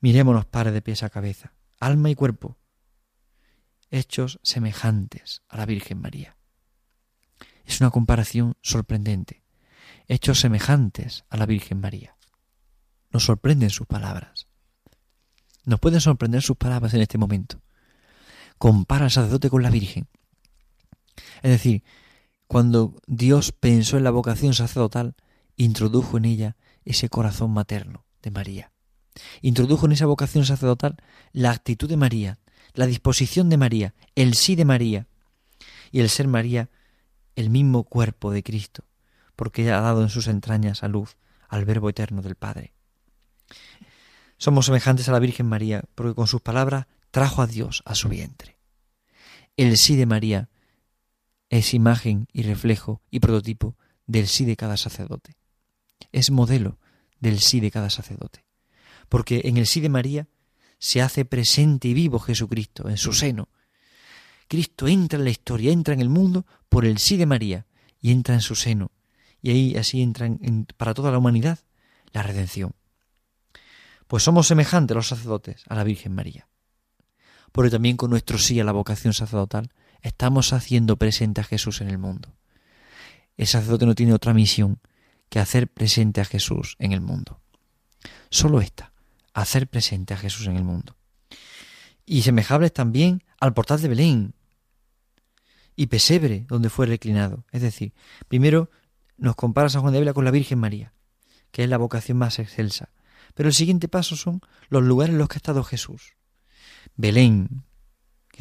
Mirémonos, 0.00 0.46
padres, 0.46 0.72
de 0.72 0.82
pies 0.82 1.02
a 1.02 1.10
cabeza, 1.10 1.52
alma 1.78 2.10
y 2.10 2.14
cuerpo, 2.14 2.56
hechos 3.90 4.38
semejantes 4.42 5.42
a 5.48 5.56
la 5.56 5.66
Virgen 5.66 6.00
María. 6.00 6.36
Es 7.64 7.80
una 7.80 7.90
comparación 7.90 8.56
sorprendente. 8.62 9.44
Hechos 10.08 10.40
semejantes 10.40 11.24
a 11.28 11.36
la 11.36 11.46
Virgen 11.46 11.80
María. 11.80 12.16
Nos 13.10 13.24
sorprenden 13.24 13.70
sus 13.70 13.86
palabras. 13.86 14.48
Nos 15.64 15.78
pueden 15.78 16.00
sorprender 16.00 16.42
sus 16.42 16.56
palabras 16.56 16.94
en 16.94 17.02
este 17.02 17.18
momento. 17.18 17.60
Compara 18.58 19.04
al 19.04 19.10
sacerdote 19.10 19.50
con 19.50 19.62
la 19.62 19.70
Virgen. 19.70 20.08
Es 21.42 21.50
decir, 21.50 21.82
cuando 22.46 22.94
Dios 23.06 23.52
pensó 23.52 23.96
en 23.96 24.04
la 24.04 24.10
vocación 24.10 24.54
sacerdotal, 24.54 25.14
introdujo 25.56 26.16
en 26.18 26.24
ella 26.24 26.56
ese 26.84 27.08
corazón 27.08 27.52
materno 27.52 28.04
de 28.22 28.30
María. 28.30 28.72
Introdujo 29.42 29.86
en 29.86 29.92
esa 29.92 30.06
vocación 30.06 30.44
sacerdotal 30.44 30.96
la 31.32 31.50
actitud 31.50 31.88
de 31.88 31.96
María, 31.96 32.38
la 32.74 32.86
disposición 32.86 33.48
de 33.50 33.56
María, 33.56 33.94
el 34.14 34.34
sí 34.34 34.56
de 34.56 34.64
María. 34.64 35.06
Y 35.92 36.00
el 36.00 36.08
ser 36.08 36.28
María 36.28 36.70
el 37.36 37.50
mismo 37.50 37.84
cuerpo 37.84 38.32
de 38.32 38.42
Cristo, 38.42 38.84
porque 39.36 39.62
ella 39.62 39.78
ha 39.78 39.82
dado 39.82 40.02
en 40.02 40.08
sus 40.08 40.26
entrañas 40.28 40.82
a 40.82 40.88
luz 40.88 41.16
al 41.48 41.64
Verbo 41.64 41.88
eterno 41.88 42.22
del 42.22 42.34
Padre. 42.34 42.74
Somos 44.36 44.66
semejantes 44.66 45.08
a 45.08 45.12
la 45.12 45.18
Virgen 45.18 45.46
María, 45.46 45.84
porque 45.94 46.14
con 46.14 46.26
sus 46.26 46.40
palabras 46.40 46.86
trajo 47.10 47.42
a 47.42 47.46
Dios 47.46 47.82
a 47.84 47.94
su 47.94 48.08
vientre. 48.08 48.56
El 49.56 49.76
sí 49.76 49.96
de 49.96 50.06
María 50.06 50.48
es 51.50 51.74
imagen 51.74 52.28
y 52.32 52.42
reflejo 52.42 53.02
y 53.10 53.20
prototipo 53.20 53.76
del 54.06 54.28
sí 54.28 54.44
de 54.44 54.56
cada 54.56 54.76
sacerdote. 54.76 55.36
Es 56.12 56.30
modelo 56.30 56.78
del 57.18 57.40
sí 57.40 57.60
de 57.60 57.70
cada 57.70 57.90
sacerdote. 57.90 58.46
Porque 59.08 59.42
en 59.44 59.56
el 59.56 59.66
sí 59.66 59.80
de 59.80 59.88
María 59.88 60.28
se 60.78 61.02
hace 61.02 61.24
presente 61.24 61.88
y 61.88 61.94
vivo 61.94 62.20
Jesucristo 62.20 62.88
en 62.88 62.96
su 62.96 63.12
seno. 63.12 63.48
Cristo 64.48 64.88
entra 64.88 65.18
en 65.18 65.24
la 65.24 65.30
historia, 65.30 65.72
entra 65.72 65.92
en 65.92 66.00
el 66.00 66.08
mundo 66.08 66.46
por 66.68 66.86
el 66.86 66.98
sí 66.98 67.16
de 67.16 67.26
María 67.26 67.66
y 68.00 68.12
entra 68.12 68.34
en 68.34 68.40
su 68.40 68.54
seno. 68.54 68.92
Y 69.42 69.50
ahí 69.50 69.76
así 69.76 70.02
entra 70.02 70.26
en, 70.26 70.66
para 70.76 70.94
toda 70.94 71.10
la 71.10 71.18
humanidad 71.18 71.58
la 72.12 72.22
redención. 72.22 72.74
Pues 74.06 74.22
somos 74.22 74.46
semejantes 74.46 74.94
los 74.94 75.08
sacerdotes 75.08 75.64
a 75.68 75.74
la 75.74 75.84
Virgen 75.84 76.14
María. 76.14 76.48
Pero 77.52 77.70
también 77.70 77.96
con 77.96 78.10
nuestro 78.10 78.38
sí 78.38 78.58
a 78.60 78.64
la 78.64 78.72
vocación 78.72 79.12
sacerdotal 79.12 79.70
estamos 80.02 80.52
haciendo 80.52 80.96
presente 80.96 81.40
a 81.40 81.44
Jesús 81.44 81.80
en 81.80 81.88
el 81.88 81.98
mundo. 81.98 82.34
El 83.36 83.46
sacerdote 83.46 83.86
no 83.86 83.94
tiene 83.94 84.12
otra 84.12 84.34
misión 84.34 84.80
que 85.28 85.38
hacer 85.38 85.68
presente 85.68 86.20
a 86.20 86.24
Jesús 86.24 86.76
en 86.78 86.92
el 86.92 87.00
mundo. 87.00 87.40
Solo 88.30 88.60
esta, 88.60 88.92
hacer 89.32 89.68
presente 89.68 90.14
a 90.14 90.16
Jesús 90.16 90.46
en 90.46 90.56
el 90.56 90.64
mundo. 90.64 90.96
Y 92.04 92.22
semejables 92.22 92.72
también 92.72 93.22
al 93.38 93.54
portal 93.54 93.80
de 93.80 93.88
Belén 93.88 94.34
y 95.76 95.86
pesebre 95.86 96.44
donde 96.48 96.68
fue 96.68 96.86
reclinado. 96.86 97.44
Es 97.52 97.62
decir, 97.62 97.94
primero 98.28 98.70
nos 99.16 99.36
compara 99.36 99.68
San 99.68 99.82
Juan 99.82 99.92
de 99.92 99.98
Ávila 99.98 100.12
con 100.12 100.24
la 100.24 100.30
Virgen 100.30 100.58
María, 100.58 100.92
que 101.50 101.62
es 101.64 101.70
la 101.70 101.78
vocación 101.78 102.18
más 102.18 102.38
excelsa. 102.38 102.90
Pero 103.34 103.48
el 103.48 103.54
siguiente 103.54 103.88
paso 103.88 104.16
son 104.16 104.40
los 104.68 104.82
lugares 104.82 105.12
en 105.12 105.18
los 105.18 105.28
que 105.28 105.36
ha 105.36 105.38
estado 105.38 105.62
Jesús. 105.62 106.16
Belén, 106.96 107.64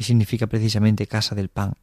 que 0.00 0.04
significa 0.04 0.46
precisamente 0.46 1.06
casa 1.06 1.34
del 1.34 1.50
pan. 1.50 1.74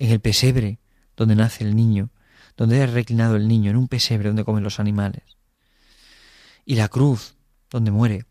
En 0.00 0.10
el 0.10 0.18
pesebre, 0.18 0.80
donde 1.16 1.36
nace 1.36 1.62
el 1.62 1.76
niño, 1.76 2.10
donde 2.56 2.82
es 2.82 2.92
reclinado 2.92 3.36
el 3.36 3.46
niño, 3.46 3.70
en 3.70 3.76
un 3.76 3.86
pesebre 3.86 4.30
donde 4.30 4.42
comen 4.44 4.64
los 4.64 4.80
animales. 4.80 5.22
Y 6.64 6.74
la 6.74 6.88
cruz, 6.88 7.36
donde 7.70 7.92
muere. 7.92 8.26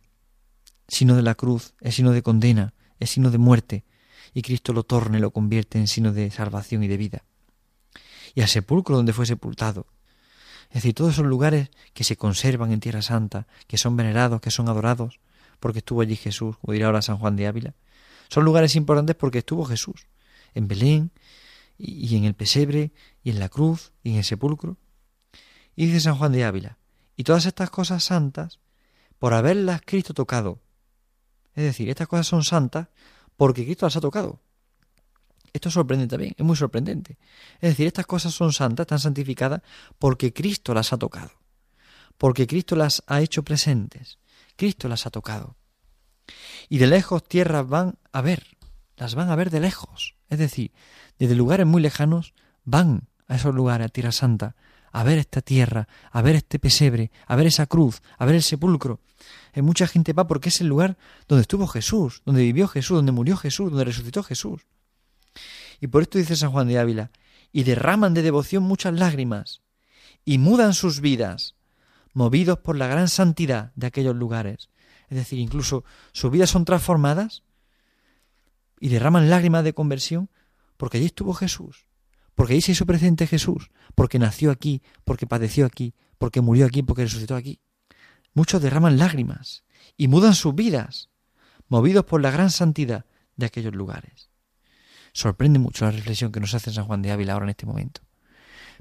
Sino 0.89 1.15
de 1.15 1.22
la 1.22 1.36
cruz, 1.36 1.75
es 1.79 1.96
sino 1.96 2.12
de 2.12 2.22
condena, 2.22 2.74
es 3.00 3.12
sino 3.12 3.32
de 3.32 3.38
muerte, 3.38 3.86
y 4.34 4.41
Cristo 4.41 4.74
lo 4.74 4.84
torna 4.84 5.18
y 5.18 5.22
lo 5.22 5.32
convierte 5.32 5.79
en 5.79 5.88
sino 5.88 6.12
de 6.12 6.29
salvación 6.29 6.84
y 6.84 6.89
de 6.89 6.98
vida. 6.98 7.24
Y 8.36 8.41
al 8.41 8.50
sepulcro 8.50 8.98
donde 8.98 9.13
fue 9.13 9.25
sepultado. 9.25 9.88
Es 10.72 10.84
decir, 10.84 10.94
todos 10.94 11.13
esos 11.13 11.25
lugares 11.25 11.70
que 11.94 12.03
se 12.03 12.18
conservan 12.18 12.74
en 12.74 12.82
Tierra 12.82 13.01
Santa, 13.01 13.48
que 13.65 13.77
son 13.77 13.96
venerados, 13.96 14.41
que 14.41 14.51
son 14.51 14.68
adorados, 14.68 15.22
porque 15.62 15.79
estuvo 15.79 16.01
allí 16.01 16.18
Jesús, 16.18 16.58
como 16.58 16.74
dirá 16.74 16.88
ahora 16.88 17.01
San 17.01 17.18
Juan 17.18 17.38
de 17.38 17.48
Ávila. 17.48 17.75
Son 18.29 18.45
lugares 18.45 18.75
importantes 18.75 19.15
porque 19.15 19.39
estuvo 19.39 19.65
Jesús, 19.65 20.07
en 20.53 20.67
Belén, 20.67 21.12
y 21.77 22.15
en 22.17 22.25
el 22.25 22.33
pesebre, 22.36 22.91
y 23.24 23.29
en 23.29 23.39
la 23.39 23.50
cruz, 23.50 23.93
y 24.03 24.12
en 24.12 24.17
el 24.17 24.24
sepulcro. 24.24 24.77
Y 25.75 25.88
dice 25.88 26.01
San 26.01 26.15
Juan 26.15 26.31
de 26.31 26.43
Ávila, 26.43 26.77
y 27.15 27.24
todas 27.24 27.45
estas 27.45 27.69
cosas 27.69 28.03
santas, 28.03 28.59
por 29.17 29.33
haberlas 29.33 29.81
Cristo 29.86 30.13
tocado. 30.13 30.59
Es 31.55 31.63
decir, 31.63 31.89
estas 31.89 32.07
cosas 32.07 32.27
son 32.27 32.43
santas 32.43 32.88
porque 33.36 33.65
Cristo 33.65 33.86
las 33.86 33.98
ha 33.98 34.01
tocado. 34.01 34.39
Esto 35.51 35.69
es 35.69 35.74
sorprendente 35.74 36.13
también, 36.13 36.36
es 36.38 36.45
muy 36.45 36.55
sorprendente. 36.55 37.17
Es 37.59 37.71
decir, 37.71 37.88
estas 37.88 38.05
cosas 38.05 38.33
son 38.33 38.53
santas, 38.53 38.83
están 38.83 39.00
santificadas 39.00 39.62
porque 39.98 40.31
Cristo 40.31 40.74
las 40.74 40.93
ha 40.93 40.98
tocado, 40.98 41.31
porque 42.17 42.45
Cristo 42.45 42.75
las 42.75 43.03
ha 43.07 43.21
hecho 43.21 43.43
presentes, 43.43 44.19
Cristo 44.55 44.88
las 44.88 45.05
ha 45.05 45.09
tocado. 45.09 45.59
Y 46.69 46.77
de 46.77 46.88
lejos 46.88 47.24
tierras 47.24 47.67
van 47.67 47.98
a 48.12 48.21
ver, 48.21 48.57
las 48.98 49.15
van 49.15 49.29
a 49.29 49.36
ver 49.36 49.50
de 49.50 49.59
lejos. 49.59 50.15
Es 50.29 50.39
decir, 50.39 50.71
desde 51.17 51.36
lugares 51.36 51.65
muy 51.65 51.81
lejanos 51.81 52.33
van 52.63 53.07
a 53.27 53.36
esos 53.36 53.53
lugares, 53.53 53.86
a 53.86 53.89
Tierra 53.89 54.12
Santa, 54.12 54.55
a 54.91 55.03
ver 55.03 55.19
esta 55.19 55.41
tierra, 55.41 55.88
a 56.12 56.21
ver 56.21 56.36
este 56.36 56.59
pesebre, 56.59 57.12
a 57.27 57.36
ver 57.36 57.48
esa 57.48 57.67
cruz, 57.67 58.01
a 58.17 58.25
ver 58.25 58.36
el 58.36 58.43
sepulcro. 58.43 59.00
Eh, 59.53 59.62
mucha 59.62 59.88
gente 59.88 60.13
va 60.13 60.27
porque 60.27 60.50
es 60.50 60.62
el 60.62 60.67
lugar 60.67 60.98
donde 61.27 61.41
estuvo 61.41 61.67
Jesús, 61.67 62.21
donde 62.25 62.41
vivió 62.41 62.67
Jesús, 62.67 62.98
donde 62.98 63.12
murió 63.12 63.38
Jesús, 63.38 63.69
donde 63.69 63.86
resucitó 63.86 64.24
Jesús. 64.24 64.62
Y 65.79 65.88
por 65.88 66.01
esto 66.01 66.17
dice 66.17 66.36
San 66.36 66.51
Juan 66.51 66.67
de 66.67 66.79
Ávila, 66.79 67.12
y 67.51 67.63
derraman 67.63 68.13
de 68.13 68.21
devoción 68.21 68.63
muchas 68.63 68.93
lágrimas, 68.93 69.62
y 70.25 70.38
mudan 70.38 70.74
sus 70.74 71.01
vidas, 71.01 71.55
movidos 72.13 72.59
por 72.59 72.75
la 72.75 72.88
gran 72.88 73.07
santidad 73.07 73.71
de 73.75 73.88
aquellos 73.88 74.15
lugares. 74.15 74.69
Es 75.10 75.18
decir, 75.18 75.39
incluso 75.39 75.84
sus 76.12 76.32
vidas 76.32 76.50
son 76.50 76.66
transformadas 76.66 77.44
y 78.80 78.89
derraman 78.89 79.30
lágrimas 79.30 79.63
de 79.63 79.74
conversión 79.74 80.30
porque 80.78 80.98
allí 80.98 81.08
estuvo 81.08 81.34
Jesús, 81.34 81.88
porque 82.36 82.54
allí 82.54 82.62
se 82.62 82.72
hizo 82.72 82.86
presente 82.86 83.28
Jesús, 83.28 83.72
porque 83.96 84.20
nació 84.20 84.51
aquí, 84.51 84.82
porque 85.04 85.28
padeció 85.28 85.66
aquí, 85.66 85.94
porque 86.18 86.42
murió 86.42 86.66
aquí, 86.66 86.84
porque 86.84 87.04
resucitó 87.04 87.36
aquí. 87.36 87.60
Muchos 88.34 88.62
derraman 88.62 88.98
lágrimas 88.98 89.63
y 89.98 90.08
mudan 90.08 90.36
sus 90.36 90.56
vidas, 90.56 91.10
movidos 91.68 92.06
por 92.06 92.22
la 92.22 92.32
gran 92.32 92.51
santidad 92.51 93.06
de 93.36 93.48
aquellos 93.48 93.75
lugares. 93.75 94.30
Sorprende 95.12 95.60
mucho 95.60 95.86
la 95.86 95.92
reflexión 95.92 96.32
que 96.32 96.39
nos 96.39 96.54
hace 96.54 96.72
San 96.72 96.86
Juan 96.86 97.01
de 97.01 97.12
Ávila 97.12 97.34
ahora 97.34 97.46
en 97.46 97.50
este 97.50 97.66
momento. 97.66 98.01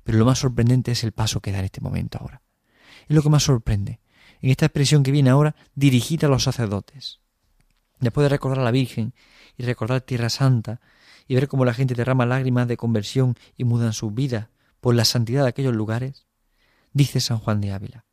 Pero 0.05 0.19
lo 0.19 0.25
más 0.25 0.39
sorprendente 0.39 0.93
es 0.93 1.03
el 1.05 1.13
paso 1.13 1.41
que 1.41 1.53
da 1.53 1.59
en 1.59 1.65
este 1.65 1.81
momento 1.81 2.19
ahora. 2.19 2.43
Es 3.09 3.17
lo 3.17 3.23
que 3.23 3.31
más 3.31 3.43
sorprende. 3.43 4.01
En 4.41 4.51
esta 4.51 4.67
expresión 4.67 5.03
que 5.03 5.11
viene 5.11 5.31
ahora, 5.31 5.57
dirigida 5.75 6.27
a 6.27 6.31
los 6.31 6.45
sacerdotes. 6.45 7.21
Después 8.01 8.25
de 8.25 8.29
recordar 8.29 8.61
a 8.61 8.65
la 8.65 8.71
Virgen 8.71 9.15
y 9.57 9.65
recordar 9.65 10.03
Tierra 10.03 10.31
Santa 10.31 10.81
y 11.27 11.35
ver 11.35 11.49
cómo 11.49 11.65
la 11.65 11.75
gente 11.75 11.95
derrama 11.95 12.27
lágrimas 12.27 12.69
de 12.69 12.77
conversión 12.77 13.37
y 13.57 13.65
mudan 13.65 13.93
sus 13.93 14.15
vidas 14.15 14.49
por 14.81 14.95
la 14.95 15.05
santidad 15.05 15.43
de 15.43 15.49
aquellos 15.49 15.75
lugares, 15.75 16.27
dice 16.93 17.21
San 17.21 17.39
Juan 17.39 17.61
de 17.61 17.73
Ávila. 17.73 18.05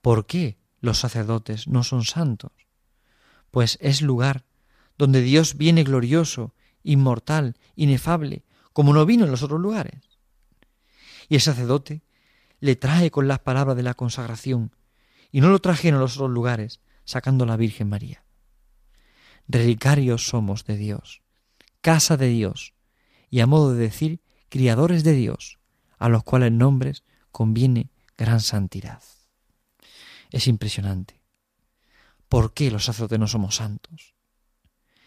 ¿Por 0.00 0.26
qué 0.26 0.58
los 0.80 0.98
sacerdotes 0.98 1.68
no 1.68 1.84
son 1.84 2.04
santos? 2.04 2.52
Pues 3.50 3.78
es 3.80 4.02
lugar 4.02 4.44
donde 4.98 5.22
Dios 5.22 5.56
viene 5.56 5.84
glorioso 5.84 6.54
inmortal, 6.82 7.56
inefable, 7.76 8.44
como 8.72 8.92
no 8.92 9.06
vino 9.06 9.24
en 9.24 9.30
los 9.30 9.42
otros 9.42 9.60
lugares. 9.60 10.00
Y 11.28 11.36
el 11.36 11.40
sacerdote 11.40 12.02
le 12.60 12.76
trae 12.76 13.10
con 13.10 13.28
las 13.28 13.38
palabras 13.38 13.76
de 13.76 13.82
la 13.82 13.94
consagración, 13.94 14.74
y 15.32 15.40
no 15.40 15.48
lo 15.50 15.58
trajeron 15.60 15.96
en 15.96 16.02
los 16.02 16.16
otros 16.16 16.30
lugares, 16.30 16.80
sacando 17.04 17.44
a 17.44 17.46
la 17.46 17.56
Virgen 17.56 17.88
María. 17.88 18.24
Relicarios 19.48 20.26
somos 20.26 20.64
de 20.64 20.76
Dios, 20.76 21.22
casa 21.80 22.16
de 22.16 22.28
Dios, 22.28 22.74
y 23.30 23.40
a 23.40 23.46
modo 23.46 23.74
de 23.74 23.80
decir, 23.80 24.20
criadores 24.48 25.04
de 25.04 25.12
Dios, 25.12 25.58
a 25.98 26.08
los 26.08 26.24
cuales 26.24 26.52
nombres 26.52 27.04
conviene 27.30 27.90
gran 28.16 28.40
santidad. 28.40 29.02
Es 30.30 30.46
impresionante. 30.46 31.20
¿Por 32.28 32.52
qué 32.52 32.70
los 32.70 32.84
sacerdotes 32.84 33.18
no 33.18 33.26
somos 33.26 33.56
santos? 33.56 34.14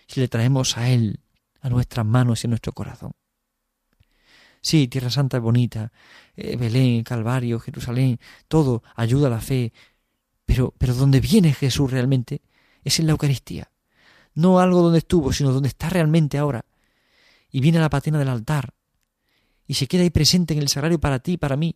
Si 0.08 0.20
le 0.20 0.28
traemos 0.28 0.78
a 0.78 0.90
Él 0.90 1.22
a 1.62 1.70
nuestras 1.70 2.06
manos 2.06 2.44
y 2.44 2.48
a 2.48 2.50
nuestro 2.50 2.74
corazón. 2.74 3.14
Sí, 4.62 4.88
Tierra 4.88 5.10
Santa 5.10 5.38
es 5.38 5.44
bonita, 5.44 5.92
eh, 6.36 6.56
Belén, 6.56 7.04
Calvario, 7.04 7.60
Jerusalén, 7.60 8.20
todo 8.48 8.82
ayuda 8.96 9.28
a 9.28 9.32
la 9.32 9.42
fe, 9.42 9.74
pero, 10.46 10.74
pero 10.78 10.94
donde 10.94 11.20
viene 11.20 11.54
Jesús 11.54 11.92
realmente 11.92 12.42
es 12.84 13.00
en 13.00 13.06
la 13.06 13.12
Eucaristía. 13.14 13.72
No 14.36 14.60
algo 14.60 14.82
donde 14.82 15.00
estuvo, 15.00 15.32
sino 15.32 15.52
donde 15.52 15.70
está 15.70 15.90
realmente 15.90 16.38
ahora. 16.38 16.66
Y 17.52 17.62
viene 17.62 17.78
a 17.78 17.82
la 17.82 17.90
patena 17.90 18.20
del 18.20 18.30
altar 18.30 18.74
y 19.68 19.76
se 19.76 19.88
queda 19.88 20.04
ahí 20.04 20.10
presente 20.10 20.54
en 20.54 20.60
el 20.60 20.70
sagrario 20.70 21.00
para 21.00 21.20
ti 21.20 21.34
y 21.34 21.38
para 21.38 21.58
mí. 21.58 21.76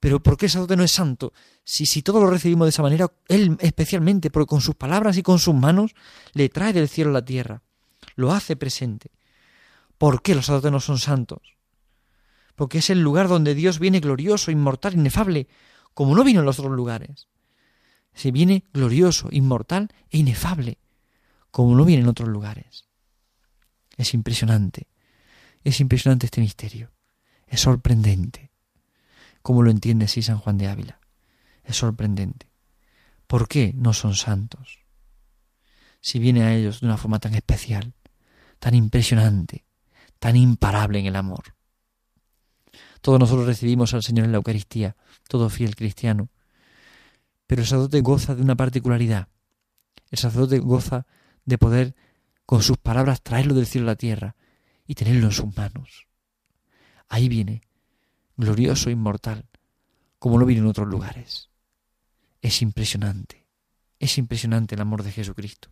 Pero 0.00 0.22
¿por 0.22 0.36
qué 0.36 0.46
el 0.46 0.50
sacerdote 0.50 0.76
no 0.76 0.84
es 0.84 0.92
santo? 0.92 1.32
Si, 1.64 1.86
si 1.86 2.02
todo 2.02 2.20
lo 2.20 2.30
recibimos 2.30 2.66
de 2.66 2.70
esa 2.70 2.82
manera, 2.82 3.10
él 3.28 3.56
especialmente, 3.60 4.30
porque 4.30 4.48
con 4.48 4.60
sus 4.60 4.74
palabras 4.74 5.16
y 5.16 5.22
con 5.22 5.38
sus 5.38 5.54
manos 5.54 5.94
le 6.32 6.48
trae 6.48 6.72
del 6.72 6.88
cielo 6.88 7.10
a 7.10 7.14
la 7.14 7.24
tierra, 7.24 7.62
lo 8.14 8.32
hace 8.32 8.56
presente. 8.56 9.10
¿Por 9.98 10.22
qué 10.22 10.34
los 10.34 10.46
sacerdotes 10.46 10.72
no 10.72 10.80
son 10.80 10.98
santos? 10.98 11.56
Porque 12.54 12.78
es 12.78 12.90
el 12.90 13.00
lugar 13.00 13.28
donde 13.28 13.54
Dios 13.54 13.78
viene 13.78 14.00
glorioso, 14.00 14.50
inmortal, 14.50 14.94
inefable, 14.94 15.48
como 15.94 16.14
no 16.14 16.24
vino 16.24 16.40
en 16.40 16.46
los 16.46 16.58
otros 16.58 16.74
lugares. 16.74 17.28
Se 18.16 18.32
viene 18.32 18.64
glorioso, 18.72 19.28
inmortal 19.30 19.92
e 20.10 20.18
inefable, 20.18 20.78
como 21.50 21.76
no 21.76 21.84
viene 21.84 22.02
en 22.02 22.08
otros 22.08 22.28
lugares. 22.30 22.88
Es 23.98 24.14
impresionante, 24.14 24.88
es 25.62 25.80
impresionante 25.80 26.24
este 26.26 26.40
misterio, 26.40 26.92
es 27.46 27.60
sorprendente. 27.60 28.50
¿Cómo 29.42 29.62
lo 29.62 29.70
entiende 29.70 30.06
así 30.06 30.22
San 30.22 30.38
Juan 30.38 30.56
de 30.56 30.66
Ávila? 30.66 30.98
Es 31.62 31.76
sorprendente. 31.76 32.50
¿Por 33.26 33.48
qué 33.48 33.74
no 33.76 33.92
son 33.92 34.14
santos? 34.14 34.80
Si 36.00 36.18
viene 36.18 36.42
a 36.42 36.54
ellos 36.54 36.80
de 36.80 36.86
una 36.86 36.96
forma 36.96 37.18
tan 37.18 37.34
especial, 37.34 37.94
tan 38.58 38.74
impresionante, 38.74 39.66
tan 40.18 40.36
imparable 40.36 40.98
en 41.00 41.06
el 41.06 41.16
amor. 41.16 41.54
Todos 43.02 43.20
nosotros 43.20 43.46
recibimos 43.46 43.92
al 43.92 44.02
Señor 44.02 44.24
en 44.24 44.32
la 44.32 44.38
Eucaristía, 44.38 44.96
todo 45.28 45.50
fiel 45.50 45.76
cristiano. 45.76 46.30
Pero 47.46 47.62
el 47.62 47.66
sacerdote 47.66 48.00
goza 48.00 48.34
de 48.34 48.42
una 48.42 48.56
particularidad. 48.56 49.28
El 50.10 50.18
sacerdote 50.18 50.58
goza 50.58 51.06
de 51.44 51.58
poder, 51.58 51.94
con 52.44 52.62
sus 52.62 52.76
palabras, 52.78 53.22
traerlo 53.22 53.54
del 53.54 53.66
cielo 53.66 53.86
a 53.86 53.92
la 53.92 53.96
tierra 53.96 54.36
y 54.86 54.94
tenerlo 54.94 55.26
en 55.26 55.32
sus 55.32 55.56
manos. 55.56 56.06
Ahí 57.08 57.28
viene, 57.28 57.62
glorioso, 58.36 58.90
inmortal, 58.90 59.48
como 60.18 60.38
no 60.38 60.46
viene 60.46 60.62
en 60.62 60.68
otros 60.68 60.88
lugares. 60.88 61.50
Es 62.42 62.62
impresionante, 62.62 63.46
es 63.98 64.18
impresionante 64.18 64.74
el 64.74 64.80
amor 64.80 65.02
de 65.02 65.12
Jesucristo. 65.12 65.70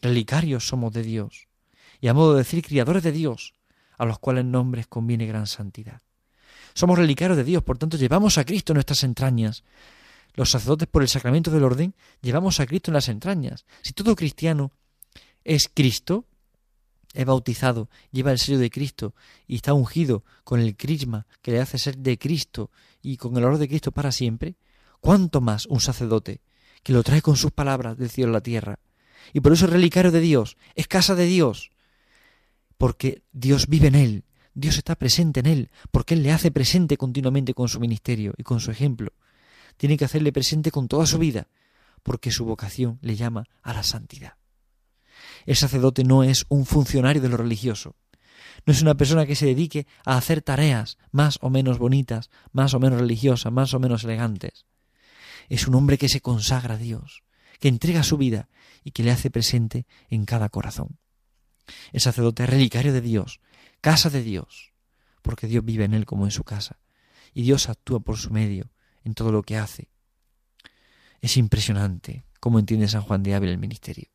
Relicarios 0.00 0.66
somos 0.66 0.92
de 0.92 1.02
Dios, 1.02 1.48
y 2.00 2.08
a 2.08 2.14
modo 2.14 2.32
de 2.32 2.38
decir, 2.38 2.64
criadores 2.64 3.02
de 3.02 3.12
Dios, 3.12 3.54
a 3.96 4.04
los 4.04 4.18
cuales 4.18 4.44
nombres 4.44 4.86
conviene 4.86 5.26
gran 5.26 5.46
santidad. 5.46 6.02
Somos 6.74 6.98
relicarios 6.98 7.36
de 7.36 7.44
Dios, 7.44 7.62
por 7.62 7.78
tanto 7.78 7.96
llevamos 7.96 8.36
a 8.36 8.44
Cristo 8.44 8.72
en 8.72 8.76
nuestras 8.76 9.04
entrañas. 9.04 9.62
Los 10.34 10.50
sacerdotes 10.50 10.88
por 10.88 11.02
el 11.02 11.08
sacramento 11.08 11.50
del 11.50 11.64
orden 11.64 11.94
llevamos 12.20 12.60
a 12.60 12.66
Cristo 12.66 12.90
en 12.90 12.94
las 12.94 13.08
entrañas. 13.08 13.64
Si 13.82 13.92
todo 13.92 14.16
cristiano 14.16 14.72
es 15.44 15.70
Cristo, 15.72 16.24
es 17.14 17.24
bautizado, 17.24 17.88
lleva 18.10 18.32
el 18.32 18.38
sello 18.38 18.58
de 18.58 18.70
Cristo 18.70 19.14
y 19.46 19.56
está 19.56 19.72
ungido 19.72 20.24
con 20.42 20.60
el 20.60 20.76
crisma 20.76 21.26
que 21.40 21.52
le 21.52 21.60
hace 21.60 21.78
ser 21.78 21.96
de 21.98 22.18
Cristo 22.18 22.70
y 23.00 23.16
con 23.16 23.36
el 23.36 23.44
olor 23.44 23.58
de 23.58 23.68
Cristo 23.68 23.92
para 23.92 24.10
siempre, 24.10 24.56
¿cuánto 25.00 25.40
más 25.40 25.66
un 25.66 25.80
sacerdote 25.80 26.40
que 26.82 26.92
lo 26.92 27.04
trae 27.04 27.22
con 27.22 27.36
sus 27.36 27.52
palabras 27.52 27.96
del 27.96 28.10
cielo 28.10 28.30
a 28.30 28.34
la 28.34 28.40
tierra? 28.42 28.80
Y 29.32 29.40
por 29.40 29.52
eso 29.52 29.66
es 29.66 29.72
relicario 29.72 30.10
de 30.10 30.20
Dios, 30.20 30.56
es 30.74 30.88
casa 30.88 31.14
de 31.14 31.26
Dios, 31.26 31.70
porque 32.76 33.22
Dios 33.32 33.68
vive 33.68 33.86
en 33.86 33.94
él, 33.94 34.24
Dios 34.52 34.76
está 34.76 34.96
presente 34.96 35.40
en 35.40 35.46
él, 35.46 35.70
porque 35.90 36.14
Él 36.14 36.22
le 36.22 36.32
hace 36.32 36.50
presente 36.50 36.96
continuamente 36.96 37.54
con 37.54 37.68
su 37.68 37.80
ministerio 37.80 38.34
y 38.36 38.42
con 38.42 38.60
su 38.60 38.70
ejemplo. 38.70 39.12
Tiene 39.76 39.96
que 39.96 40.04
hacerle 40.04 40.32
presente 40.32 40.70
con 40.70 40.88
toda 40.88 41.06
su 41.06 41.18
vida, 41.18 41.48
porque 42.02 42.30
su 42.30 42.44
vocación 42.44 42.98
le 43.02 43.16
llama 43.16 43.44
a 43.62 43.72
la 43.72 43.82
santidad. 43.82 44.34
El 45.46 45.56
sacerdote 45.56 46.04
no 46.04 46.22
es 46.22 46.46
un 46.48 46.66
funcionario 46.66 47.20
de 47.20 47.28
lo 47.28 47.36
religioso, 47.36 47.96
no 48.66 48.72
es 48.72 48.82
una 48.82 48.94
persona 48.94 49.26
que 49.26 49.34
se 49.34 49.46
dedique 49.46 49.86
a 50.04 50.16
hacer 50.16 50.42
tareas 50.42 50.96
más 51.10 51.38
o 51.42 51.50
menos 51.50 51.78
bonitas, 51.78 52.30
más 52.52 52.74
o 52.74 52.80
menos 52.80 53.00
religiosas, 53.00 53.52
más 53.52 53.74
o 53.74 53.80
menos 53.80 54.04
elegantes. 54.04 54.64
Es 55.48 55.66
un 55.66 55.74
hombre 55.74 55.98
que 55.98 56.08
se 56.08 56.20
consagra 56.20 56.74
a 56.74 56.78
Dios, 56.78 57.24
que 57.60 57.68
entrega 57.68 58.02
su 58.02 58.16
vida 58.16 58.48
y 58.82 58.92
que 58.92 59.02
le 59.02 59.10
hace 59.10 59.30
presente 59.30 59.86
en 60.08 60.24
cada 60.24 60.48
corazón. 60.48 60.98
El 61.92 62.00
sacerdote 62.00 62.44
es 62.44 62.50
relicario 62.50 62.92
de 62.92 63.00
Dios, 63.00 63.40
casa 63.80 64.10
de 64.10 64.22
Dios, 64.22 64.72
porque 65.22 65.46
Dios 65.46 65.64
vive 65.64 65.84
en 65.84 65.94
él 65.94 66.06
como 66.06 66.24
en 66.24 66.30
su 66.30 66.44
casa, 66.44 66.78
y 67.32 67.42
Dios 67.42 67.68
actúa 67.68 68.00
por 68.00 68.16
su 68.16 68.30
medio 68.30 68.73
en 69.04 69.14
todo 69.14 69.32
lo 69.32 69.42
que 69.42 69.56
hace. 69.56 69.88
Es 71.20 71.36
impresionante 71.36 72.24
cómo 72.40 72.58
entiende 72.58 72.88
San 72.88 73.02
Juan 73.02 73.22
de 73.22 73.34
Ávila 73.34 73.52
el 73.52 73.58
ministerio. 73.58 74.08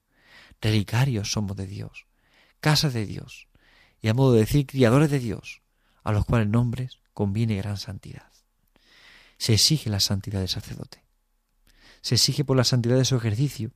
Relicarios 0.61 1.31
somos 1.31 1.55
de 1.55 1.65
Dios, 1.65 2.05
casa 2.59 2.89
de 2.89 3.05
Dios, 3.05 3.47
y 4.01 4.09
a 4.09 4.13
modo 4.13 4.33
de 4.33 4.41
decir 4.41 4.65
criadores 4.65 5.09
de 5.09 5.19
Dios, 5.19 5.61
a 6.03 6.11
los 6.11 6.25
cuales 6.25 6.47
nombres 6.47 6.99
conviene 7.13 7.55
gran 7.55 7.77
santidad. 7.77 8.31
Se 9.37 9.53
exige 9.53 9.89
la 9.89 9.99
santidad 9.99 10.39
del 10.39 10.49
sacerdote. 10.49 11.03
Se 12.01 12.15
exige 12.15 12.43
por 12.43 12.57
la 12.57 12.63
santidad 12.63 12.97
de 12.97 13.05
su 13.05 13.15
ejercicio, 13.15 13.71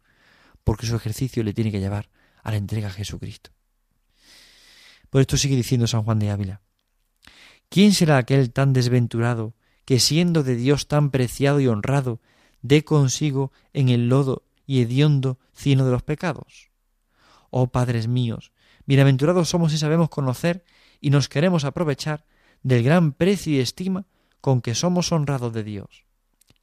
porque 0.63 0.87
su 0.87 0.95
ejercicio 0.95 1.43
le 1.43 1.53
tiene 1.53 1.71
que 1.71 1.79
llevar 1.79 2.09
a 2.41 2.51
la 2.51 2.57
entrega 2.57 2.87
a 2.87 2.91
Jesucristo. 2.91 3.51
Por 5.09 5.21
esto 5.21 5.37
sigue 5.37 5.55
diciendo 5.55 5.87
San 5.87 6.03
Juan 6.03 6.19
de 6.19 6.31
Ávila. 6.31 6.61
¿Quién 7.69 7.93
será 7.93 8.17
aquel 8.17 8.51
tan 8.51 8.73
desventurado 8.73 9.55
que 9.85 9.99
siendo 9.99 10.43
de 10.43 10.55
Dios 10.55 10.87
tan 10.87 11.11
preciado 11.11 11.59
y 11.59 11.67
honrado, 11.67 12.21
dé 12.61 12.83
consigo 12.83 13.51
en 13.73 13.89
el 13.89 14.09
lodo 14.09 14.43
y 14.65 14.81
hediondo 14.81 15.39
cieno 15.53 15.85
de 15.85 15.91
los 15.91 16.03
pecados? 16.03 16.69
Oh 17.49 17.67
padres 17.67 18.07
míos, 18.07 18.51
bienaventurados 18.85 19.49
somos 19.49 19.71
si 19.71 19.77
sabemos 19.77 20.09
conocer 20.09 20.63
y 21.01 21.09
nos 21.09 21.29
queremos 21.29 21.65
aprovechar 21.65 22.25
del 22.63 22.83
gran 22.83 23.11
precio 23.11 23.53
y 23.53 23.59
estima 23.59 24.05
con 24.41 24.61
que 24.61 24.75
somos 24.75 25.11
honrados 25.11 25.53
de 25.53 25.63
Dios. 25.63 26.05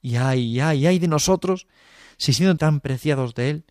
Y 0.01 0.15
ay, 0.15 0.59
ay, 0.59 0.87
ay 0.87 0.99
de 0.99 1.07
nosotros, 1.07 1.67
si 2.17 2.33
siendo 2.33 2.57
tan 2.57 2.79
preciados 2.79 3.35
de 3.35 3.49
Él, 3.51 3.65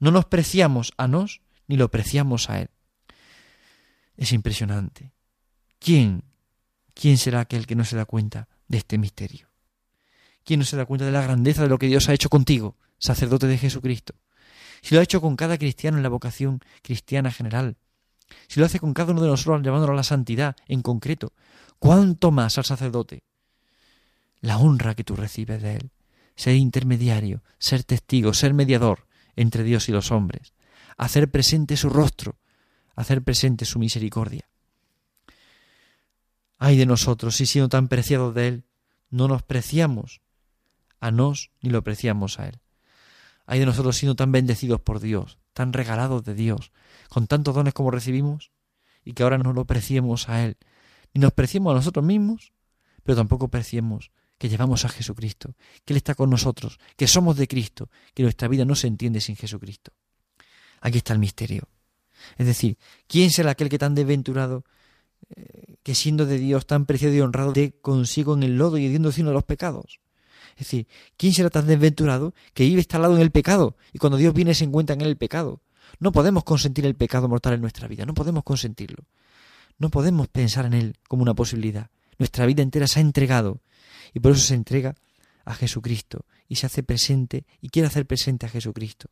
no 0.00 0.10
nos 0.10 0.24
preciamos 0.24 0.92
a 0.96 1.08
nos 1.08 1.42
ni 1.66 1.76
lo 1.76 1.90
preciamos 1.90 2.48
a 2.48 2.60
Él. 2.60 2.70
Es 4.16 4.32
impresionante. 4.32 5.12
¿Quién? 5.78 6.24
¿Quién 6.94 7.18
será 7.18 7.40
aquel 7.40 7.66
que 7.66 7.76
no 7.76 7.84
se 7.84 7.96
da 7.96 8.04
cuenta 8.04 8.48
de 8.68 8.78
este 8.78 8.98
misterio? 8.98 9.48
¿Quién 10.44 10.60
no 10.60 10.66
se 10.66 10.76
da 10.76 10.86
cuenta 10.86 11.04
de 11.04 11.12
la 11.12 11.22
grandeza 11.22 11.62
de 11.62 11.68
lo 11.68 11.78
que 11.78 11.88
Dios 11.88 12.08
ha 12.08 12.14
hecho 12.14 12.28
contigo, 12.28 12.76
sacerdote 12.98 13.46
de 13.46 13.58
Jesucristo? 13.58 14.14
Si 14.80 14.94
lo 14.94 15.00
ha 15.00 15.04
hecho 15.04 15.20
con 15.20 15.36
cada 15.36 15.58
cristiano 15.58 15.96
en 15.96 16.02
la 16.02 16.08
vocación 16.08 16.60
cristiana 16.82 17.30
general, 17.30 17.76
si 18.46 18.60
lo 18.60 18.66
hace 18.66 18.78
con 18.78 18.94
cada 18.94 19.12
uno 19.12 19.22
de 19.22 19.28
nosotros 19.28 19.62
llevándolo 19.62 19.92
a 19.92 19.96
la 19.96 20.02
santidad 20.02 20.56
en 20.66 20.82
concreto, 20.82 21.32
¿cuánto 21.78 22.30
más 22.30 22.58
al 22.58 22.64
sacerdote? 22.64 23.24
La 24.40 24.58
honra 24.58 24.94
que 24.94 25.04
tú 25.04 25.16
recibes 25.16 25.60
de 25.62 25.76
él, 25.76 25.90
ser 26.36 26.54
intermediario, 26.54 27.42
ser 27.58 27.84
testigo, 27.84 28.32
ser 28.32 28.54
mediador 28.54 29.06
entre 29.34 29.64
Dios 29.64 29.88
y 29.88 29.92
los 29.92 30.12
hombres, 30.12 30.52
hacer 30.96 31.30
presente 31.30 31.76
su 31.76 31.88
rostro, 31.88 32.38
hacer 32.94 33.22
presente 33.22 33.64
su 33.64 33.78
misericordia. 33.78 34.48
Ay 36.58 36.76
de 36.76 36.86
nosotros, 36.86 37.36
si 37.36 37.46
siendo 37.46 37.68
tan 37.68 37.88
preciados 37.88 38.34
de 38.34 38.48
Él, 38.48 38.64
no 39.10 39.28
nos 39.28 39.42
preciamos 39.42 40.20
a 41.00 41.10
nos 41.10 41.52
ni 41.62 41.70
lo 41.70 41.82
preciamos 41.82 42.38
a 42.38 42.48
Él. 42.48 42.60
Ay 43.46 43.60
de 43.60 43.66
nosotros 43.66 43.96
siendo 43.96 44.16
tan 44.16 44.32
bendecidos 44.32 44.80
por 44.80 45.00
Dios, 45.00 45.38
tan 45.52 45.72
regalados 45.72 46.24
de 46.24 46.34
Dios, 46.34 46.72
con 47.08 47.26
tantos 47.26 47.54
dones 47.54 47.74
como 47.74 47.90
recibimos, 47.90 48.50
y 49.04 49.14
que 49.14 49.22
ahora 49.22 49.38
no 49.38 49.52
lo 49.52 49.64
preciemos 49.64 50.28
a 50.28 50.44
Él, 50.44 50.56
ni 51.14 51.20
nos 51.20 51.32
preciemos 51.32 51.70
a 51.70 51.76
nosotros 51.76 52.04
mismos, 52.04 52.52
pero 53.04 53.16
tampoco 53.16 53.48
preciemos 53.48 54.10
que 54.36 54.48
llevamos 54.48 54.84
a 54.84 54.88
Jesucristo, 54.88 55.54
que 55.84 55.92
Él 55.92 55.96
está 55.96 56.14
con 56.14 56.28
nosotros, 56.28 56.78
que 56.96 57.06
somos 57.06 57.36
de 57.36 57.48
Cristo, 57.48 57.90
que 58.14 58.22
nuestra 58.22 58.48
vida 58.48 58.64
no 58.64 58.74
se 58.74 58.86
entiende 58.86 59.20
sin 59.20 59.36
Jesucristo. 59.36 59.92
Aquí 60.80 60.98
está 60.98 61.12
el 61.12 61.18
misterio. 61.18 61.68
Es 62.36 62.46
decir, 62.46 62.78
¿quién 63.06 63.30
será 63.30 63.52
aquel 63.52 63.68
que 63.68 63.78
tan 63.78 63.94
desventurado, 63.94 64.64
que 65.82 65.94
siendo 65.94 66.26
de 66.26 66.38
Dios 66.38 66.66
tan 66.66 66.86
preciado 66.86 67.14
y 67.14 67.20
honrado, 67.20 67.52
de 67.52 67.72
consigo 67.80 68.34
en 68.34 68.42
el 68.42 68.58
lodo 68.58 68.78
y 68.78 68.86
hediendo 68.86 69.12
sino 69.12 69.32
los 69.32 69.44
pecados? 69.44 70.00
Es 70.52 70.66
decir, 70.66 70.88
¿quién 71.16 71.32
será 71.32 71.50
tan 71.50 71.66
desventurado 71.66 72.34
que 72.52 72.64
vive 72.64 72.80
instalado 72.80 73.14
en 73.14 73.22
el 73.22 73.30
pecado 73.30 73.76
y 73.92 73.98
cuando 73.98 74.16
Dios 74.16 74.34
viene 74.34 74.54
se 74.54 74.64
encuentra 74.64 74.94
en 74.94 75.02
el 75.02 75.16
pecado? 75.16 75.60
No 76.00 76.12
podemos 76.12 76.44
consentir 76.44 76.84
el 76.84 76.94
pecado 76.94 77.28
mortal 77.28 77.54
en 77.54 77.60
nuestra 77.60 77.88
vida, 77.88 78.04
no 78.04 78.14
podemos 78.14 78.44
consentirlo. 78.44 79.04
No 79.78 79.90
podemos 79.90 80.26
pensar 80.28 80.66
en 80.66 80.74
él 80.74 80.96
como 81.08 81.22
una 81.22 81.34
posibilidad. 81.34 81.90
Nuestra 82.18 82.46
vida 82.46 82.62
entera 82.62 82.88
se 82.88 82.98
ha 82.98 83.02
entregado 83.02 83.60
y 84.12 84.20
por 84.20 84.32
eso 84.32 84.42
se 84.42 84.54
entrega 84.54 84.96
a 85.44 85.54
Jesucristo 85.54 86.24
y 86.48 86.56
se 86.56 86.66
hace 86.66 86.82
presente 86.82 87.46
y 87.60 87.68
quiere 87.68 87.86
hacer 87.86 88.06
presente 88.06 88.46
a 88.46 88.48
Jesucristo. 88.48 89.08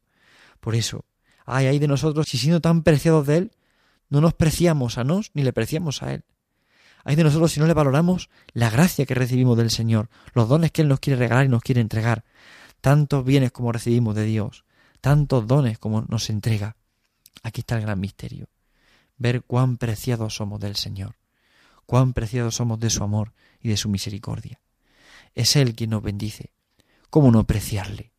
Por 0.61 0.75
eso, 0.75 1.05
ay, 1.45 1.67
ay 1.67 1.79
de 1.79 1.87
nosotros, 1.87 2.27
si 2.29 2.39
siendo 2.39 2.61
tan 2.61 2.83
preciados 2.83 3.27
de 3.27 3.37
Él, 3.37 3.53
no 4.09 4.21
nos 4.21 4.35
preciamos 4.35 4.99
a 4.99 5.05
nos 5.05 5.31
ni 5.35 5.43
le 5.43 5.53
preciamos 5.53 6.03
a 6.03 6.13
Él. 6.13 6.25
Ay 7.05 7.15
de 7.17 7.25
nosotros 7.25 7.53
si 7.53 7.61
no 7.61 7.67
le 7.67 7.75
valoramos 7.75 8.31
la 8.53 8.71
gracia 8.71 9.07
que 9.07 9.15
recibimos 9.15 9.57
del 9.57 9.71
Señor, 9.71 10.09
los 10.35 10.49
dones 10.49 10.73
que 10.73 10.83
Él 10.83 10.89
nos 10.89 11.01
quiere 11.01 11.19
regalar 11.19 11.47
y 11.47 11.49
nos 11.49 11.63
quiere 11.63 11.81
entregar, 11.81 12.25
tantos 12.81 13.25
bienes 13.25 13.53
como 13.53 13.73
recibimos 13.73 14.15
de 14.15 14.25
Dios, 14.25 14.65
tantos 15.01 15.47
dones 15.47 15.79
como 15.79 16.03
nos 16.03 16.31
entrega. 16.31 16.77
Aquí 17.43 17.61
está 17.61 17.77
el 17.77 17.83
gran 17.83 18.01
misterio, 18.01 18.49
ver 19.19 19.43
cuán 19.43 19.77
preciados 19.77 20.35
somos 20.35 20.59
del 20.61 20.77
Señor, 20.77 21.17
cuán 21.87 22.13
preciados 22.13 22.57
somos 22.57 22.81
de 22.81 22.91
su 22.91 23.05
amor 23.05 23.35
y 23.61 23.69
de 23.69 23.77
su 23.77 23.89
misericordia. 23.89 24.61
Es 25.35 25.55
Él 25.55 25.75
quien 25.75 25.91
nos 25.91 26.03
bendice. 26.03 26.53
¿Cómo 27.11 27.31
no 27.31 27.41
apreciarle? 27.41 28.13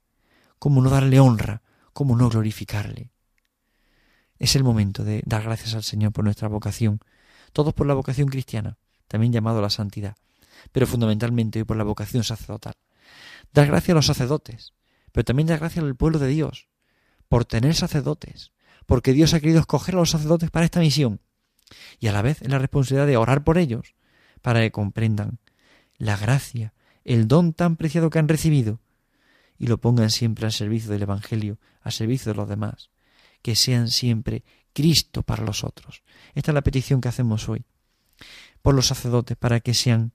¿Cómo 0.60 0.82
no 0.82 0.89
darle 0.89 1.19
honra? 1.19 1.62
¿Cómo 1.93 2.15
no 2.15 2.30
glorificarle? 2.30 3.12
Es 4.39 4.56
el 4.56 4.63
momento 4.63 5.04
de 5.04 5.23
dar 5.26 5.43
gracias 5.43 5.73
al 5.73 5.84
Señor 5.84 6.12
por 6.12 6.23
nuestra 6.23 6.47
vocación, 6.47 7.00
todos 7.54 7.73
por 7.73 7.88
la 7.88 7.93
vocación 7.93 8.28
cristiana, 8.28 8.78
también 9.08 9.34
llamado 9.34 9.62
la 9.62 9.69
santidad, 9.69 10.15
pero 10.71 10.88
fundamentalmente 10.88 11.60
hoy 11.60 11.65
por 11.65 11.78
la 11.78 11.84
vocación 11.84 12.23
sacerdotal. 12.23 12.76
Dar 13.54 13.67
gracias 13.67 13.91
a 13.91 13.95
los 13.95 14.06
sacerdotes, 14.06 14.73
pero 15.12 15.26
también 15.26 15.47
dar 15.47 15.60
gracias 15.60 15.84
al 15.84 15.95
pueblo 15.95 16.19
de 16.19 16.28
Dios, 16.28 16.67
por 17.28 17.45
tener 17.45 17.76
sacerdotes, 17.76 18.52
porque 18.86 19.13
Dios 19.13 19.34
ha 19.34 19.39
querido 19.39 19.60
escoger 19.60 19.95
a 19.95 20.00
los 20.00 20.12
sacerdotes 20.12 20.52
para 20.52 20.65
esta 20.65 20.80
misión, 20.80 21.19
y 22.00 22.08
a 22.08 22.13
la 22.13 22.21
vez 22.21 22.41
en 22.41 22.52
la 22.52 22.60
responsabilidad 22.60 23.08
de 23.08 23.17
orar 23.17 23.43
por 23.43 23.58
ellos, 23.58 23.95
para 24.41 24.62
que 24.62 24.71
comprendan 24.71 25.39
la 25.97 26.15
gracia, 26.15 26.73
el 27.04 27.28
don 27.28 27.54
tan 27.54 27.76
preciado 27.76 28.10
que 28.10 28.19
han 28.19 28.28
recibido, 28.28 28.80
y 29.58 29.67
lo 29.67 29.80
pongan 29.80 30.12
siempre 30.12 30.45
al 30.45 30.52
servicio 30.52 30.91
del 30.91 31.02
Evangelio, 31.02 31.58
al 31.82 31.91
servicio 31.91 32.32
de 32.32 32.38
los 32.38 32.47
demás, 32.47 32.91
que 33.41 33.56
sean 33.56 33.89
siempre 33.89 34.43
Cristo 34.73 35.23
para 35.23 35.43
los 35.43 35.63
otros. 35.63 36.04
Esta 36.36 36.52
es 36.52 36.56
la 36.56 36.62
petición 36.62 37.02
que 37.02 37.10
hacemos 37.10 37.50
hoy. 37.50 37.65
por 38.62 38.76
los 38.76 38.88
sacerdotes 38.88 39.38
para 39.38 39.60
que 39.60 39.73
sean 39.73 40.12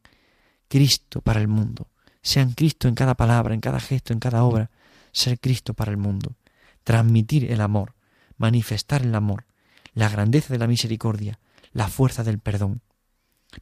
Cristo 0.68 1.20
para 1.20 1.40
el 1.40 1.48
mundo, 1.48 1.88
sean 2.22 2.52
Cristo 2.52 2.86
en 2.86 2.94
cada 2.94 3.14
palabra, 3.14 3.54
en 3.54 3.60
cada 3.60 3.80
gesto, 3.80 4.12
en 4.12 4.20
cada 4.20 4.44
obra, 4.44 4.70
ser 5.10 5.40
Cristo 5.40 5.74
para 5.74 5.90
el 5.90 5.96
mundo, 5.96 6.36
transmitir 6.84 7.50
el 7.50 7.60
amor, 7.60 7.94
manifestar 8.36 9.02
el 9.02 9.14
amor, 9.14 9.46
la 9.94 10.08
grandeza 10.08 10.52
de 10.52 10.58
la 10.58 10.66
misericordia, 10.66 11.38
la 11.72 11.88
fuerza 11.88 12.24
del 12.24 12.38
perdón, 12.38 12.82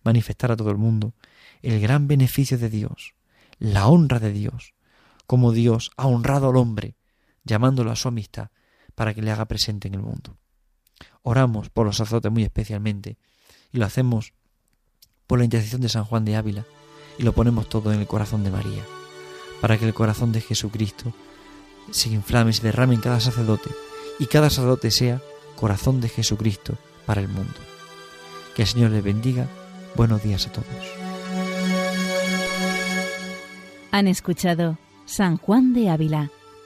manifestar 0.02 0.52
a 0.52 0.56
todo 0.56 0.70
el 0.70 0.78
mundo 0.78 1.14
el 1.62 1.80
gran 1.80 2.08
beneficio 2.08 2.58
de 2.58 2.68
Dios, 2.68 3.14
la 3.58 3.86
honra 3.86 4.18
de 4.18 4.32
Dios, 4.32 4.74
como 5.26 5.52
Dios 5.52 5.92
ha 5.96 6.06
honrado 6.06 6.50
al 6.50 6.56
hombre, 6.56 6.96
llamándolo 7.44 7.90
a 7.90 7.96
su 7.96 8.08
amistad 8.08 8.50
para 9.00 9.14
que 9.14 9.22
le 9.22 9.30
haga 9.30 9.46
presente 9.46 9.88
en 9.88 9.94
el 9.94 10.02
mundo. 10.02 10.36
Oramos 11.22 11.70
por 11.70 11.86
los 11.86 11.96
sacerdotes 11.96 12.30
muy 12.30 12.42
especialmente 12.42 13.16
y 13.72 13.78
lo 13.78 13.86
hacemos 13.86 14.34
por 15.26 15.38
la 15.38 15.46
intercesión 15.46 15.80
de 15.80 15.88
San 15.88 16.04
Juan 16.04 16.26
de 16.26 16.36
Ávila 16.36 16.66
y 17.16 17.22
lo 17.22 17.32
ponemos 17.32 17.70
todo 17.70 17.94
en 17.94 18.00
el 18.00 18.06
corazón 18.06 18.44
de 18.44 18.50
María, 18.50 18.84
para 19.62 19.78
que 19.78 19.86
el 19.86 19.94
corazón 19.94 20.32
de 20.32 20.42
Jesucristo 20.42 21.14
se 21.90 22.10
inflame, 22.10 22.52
se 22.52 22.60
derrame 22.60 22.94
en 22.94 23.00
cada 23.00 23.20
sacerdote 23.20 23.70
y 24.18 24.26
cada 24.26 24.50
sacerdote 24.50 24.90
sea 24.90 25.22
corazón 25.56 26.02
de 26.02 26.10
Jesucristo 26.10 26.76
para 27.06 27.22
el 27.22 27.28
mundo. 27.28 27.58
Que 28.54 28.62
el 28.64 28.68
Señor 28.68 28.90
les 28.90 29.02
bendiga. 29.02 29.48
Buenos 29.96 30.22
días 30.22 30.46
a 30.46 30.52
todos. 30.52 30.68
Han 33.92 34.08
escuchado 34.08 34.76
San 35.06 35.38
Juan 35.38 35.72
de 35.72 35.88
Ávila, 35.88 36.30